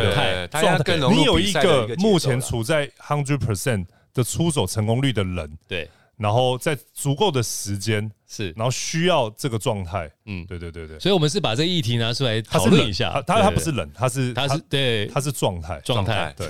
[0.48, 0.96] 状态。
[1.12, 10.44] 你有一个目前处在 hundred percent 的出手成功率的人，对，然后在足够的时间，是，然后需要这个状态，嗯。
[10.44, 13.24] 嗯，对对对对，所以我们是把这个议题拿出来他是冷讨论一下。
[13.26, 15.08] 他他不是冷，他是他是对。
[15.08, 16.48] 他是状态，状态，对，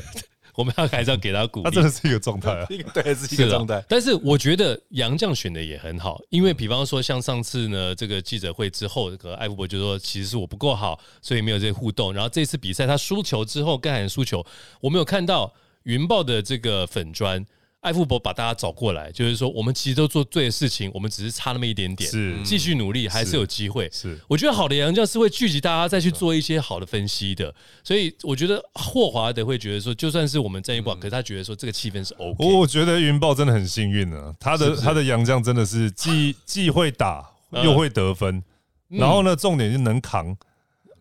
[0.55, 1.83] 我们要还是要给他鼓励他真。
[1.83, 2.65] 的是一个状态啊。
[2.93, 12.13] 对是一个状态，但是我觉得杨绛选的也很好，因为比方说像上次呢，这个记者会之后，这个艾福伯就说其实是我不够好，所以没有这些互动。
[12.13, 14.45] 然后这次比赛他输球之后，干喊输球，
[14.81, 15.53] 我们有看到
[15.83, 17.45] 云豹的这个粉砖。
[17.85, 22.35] 艾富伯把大家找过来，就是说我们其实都做对的事情，我们只是差那么一点点，是。
[22.43, 23.87] 继续努力还是有机会。
[23.93, 32.43] 是我觉得好的洋将是会聚集大家再去做一些好的分析的，所以我觉得霍华德会觉得说，就算是我们战一不好，可是他觉得说这个气氛是 OK。
[32.43, 37.63] 我我觉得云豹真的很幸运啊，他的他的洋将真的是既 既会打嗯。
[37.63, 38.43] 又会得分，
[38.87, 40.35] 然后呢，重点是能扛，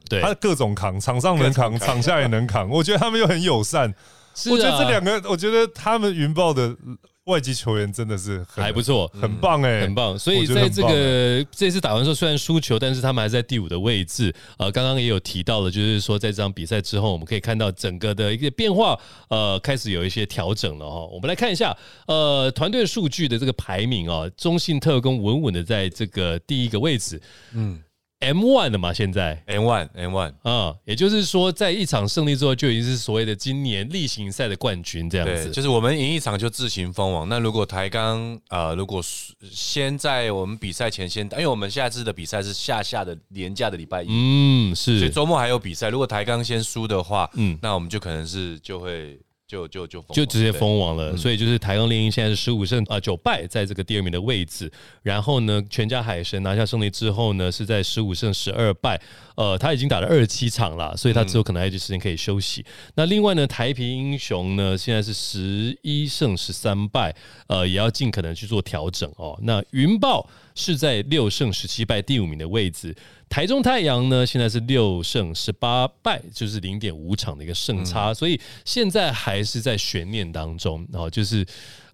[0.09, 2.69] 对，他各种扛，场上能扛，场下也能扛。
[2.69, 3.95] 我觉得他们又很友善，
[4.35, 6.77] 是我觉得啊这两个，我觉得他们云豹的
[7.25, 9.11] 外籍球员真的是很还不错。
[9.19, 14.35] 很棒哎，很棒，所以在这个这次打完之后，虽然输球，但是他们还在第五的位置。
[14.59, 21.07] 呃，刚刚也有提到了，就是说在这场比赛之后，我们可以看到整个的一个变化，呃，开始有一些调整了哈。
[21.07, 21.75] 我们来看一下，
[22.07, 27.19] 呃，团队数据的这个排名啊，中信特工稳稳的在这个第一个位置，
[27.55, 27.81] 嗯
[28.21, 35.51] ，M one 的嘛，现在 M one M one，啊、也就是说，在一场胜利之后，就已经是所谓的今年例行赛的冠军这样对，子。
[35.51, 37.29] 就是我们赢一场就自行封王。
[37.29, 45.89] 那如果台钢呃，如果输先在我们比赛前先打，因为我们下次的比赛是下下的连假的礼拜一，嗯，是所以周末还有比赛。
[45.89, 49.19] 如果台钢先输的话，嗯嗯，那我们就可能是就会
[49.55, 54.71] 就就就封就直接封王了，所以就是台钢猎鹰现在是十五胜啊九败，在这个第二名的位置。
[55.03, 59.01] 然后呢，全家海神拿下胜利之后呢，是在十五胜十二败，
[59.37, 62.65] 呃，他已经打了二十七场了，所以他之后可能还有一些时间可以休息。
[62.97, 67.15] 那另外呢，台皮英雄呢，现在是十一胜十三败，
[67.47, 69.39] 呃，也要尽可能去做调整哦。
[69.43, 72.95] 那云豹是在六胜十七败第五名的位置。
[73.29, 80.87] 台中太阳呢，现在是六胜十八败，就是零点五场的一个胜差，所以现在还是在悬念当中。
[80.93, 81.45] 然后就是，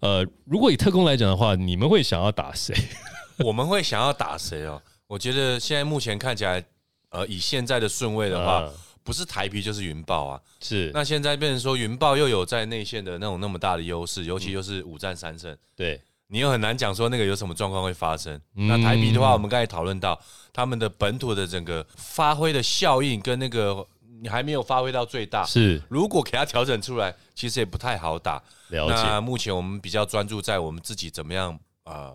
[0.00, 2.74] 呃，如果以特工来讲的话，你们会想要打谁？
[3.38, 4.82] 我们会想要打谁哦？
[5.06, 6.62] 我觉得现在目前看起来，
[7.08, 10.40] 呃，以现在的顺位的话，嗯不是台皮就是云豹啊。
[10.60, 15.98] 是，那现在变成说云豹又有在内线的那种那么大的优势，尤其又是五战三胜，对，
[16.30, 18.40] 你又很难讲说那个有什么状况会发生。
[18.54, 20.18] 嗯那台币的话，我们刚才讨论到
[20.52, 23.84] 他们的本土的整个发挥的效应跟那个
[24.22, 28.42] 你还没有发挥到最大，是如果给他调整出来，其实也不太好打。
[28.68, 32.14] 了那解，目前我们比较专注在我们自己怎么样呃，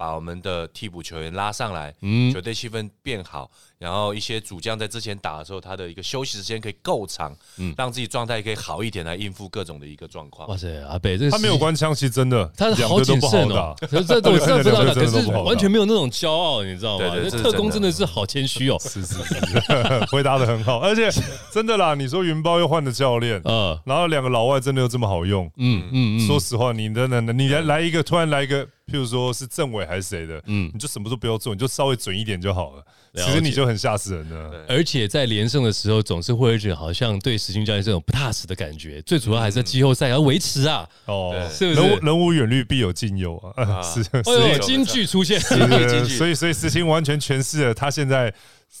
[0.00, 10.56] 把我们的替补球员拉上来，嗯球队气氛变好，然后一些主将在之前打的时候，他的一个休息时间可以够长，嗯让自己状态可以好一点，来应付各种的一个状况哇。
[10.56, 17.06] 塞，阿北这他没有是关枪，其实真的， 他好两个都不好谨慎哦打。，这这我知道知道的，可是两个真的都不好打完全没有那种骄傲，你知道吗？
[17.10, 18.78] 对对那特工真的是好谦虚哦。
[18.80, 19.34] 是是是，
[20.10, 21.10] 回答的很好，而且
[21.52, 32.84] 真的啦，你说云豹又换了教练，嗯，然后两个老外真的又这么好用，嗯嗯嗯，说实话，你真的你来来一个，突然来一个，譬如说是政委还是谁的，嗯嗯，你就什么都不要做，你就稍微准一点就好了。
[33.12, 34.64] 了其实你就很吓死人了。
[34.68, 39.02] 而且在连胜的时候，总是会有一种好像对石青教练这种不踏实的感觉。
[39.02, 40.88] 最主要还是在季后赛要维持啊。
[41.06, 43.64] 哦，是不是人无人无远虑，必有近忧啊！
[43.64, 48.32] 啊是， 哎呦，京剧出现，所以所以石青完全诠释了他现在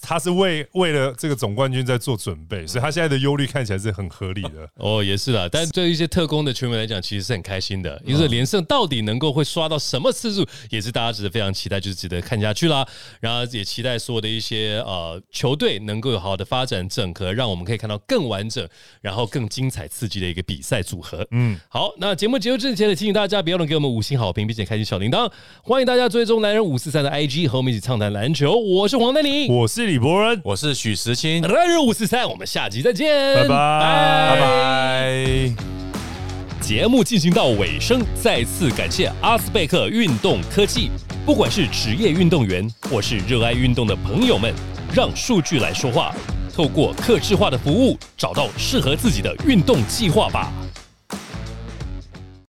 [0.02, 4.68] 他是为为了这个总冠军在做准备，所以他现在的忧虑看起来是很合理的。
[4.76, 5.48] 哦，也是啦。
[5.50, 12.86] 但对于一些特工的球迷来讲，其实是很开心的，因为连胜到底能够会刷到什么次数，也是大家值得非常期待，就是值得看下去啦。
[13.20, 18.66] 然后也期待所有的一些呃球队能够有好的发展整合，让我们可以看到更完整，
[19.00, 21.26] 然后更精彩刺激的一个比赛组合。
[21.32, 25.30] 嗯，好，那节目结束之前呢，提醒大家不要忘了给我们五星好评，并且开启小铃铛。
[25.62, 28.56] 欢迎大家追踪男人五四三的 IG 和我们一起畅谈篮球。
[28.56, 35.54] 我是黄丹妮，我是李博仁，我是许时清，来日五四三，我们下集再见，拜拜拜拜。
[36.60, 40.90] 节目进行到尾声，再次感谢阿斯贝克运动科技。
[41.26, 44.54] 不管是职业运动员或是热爱运动的朋友们，
[44.94, 46.14] 让数据来说话，
[46.54, 50.52] 透过客制化的服务，找到适合自己的运动计划吧。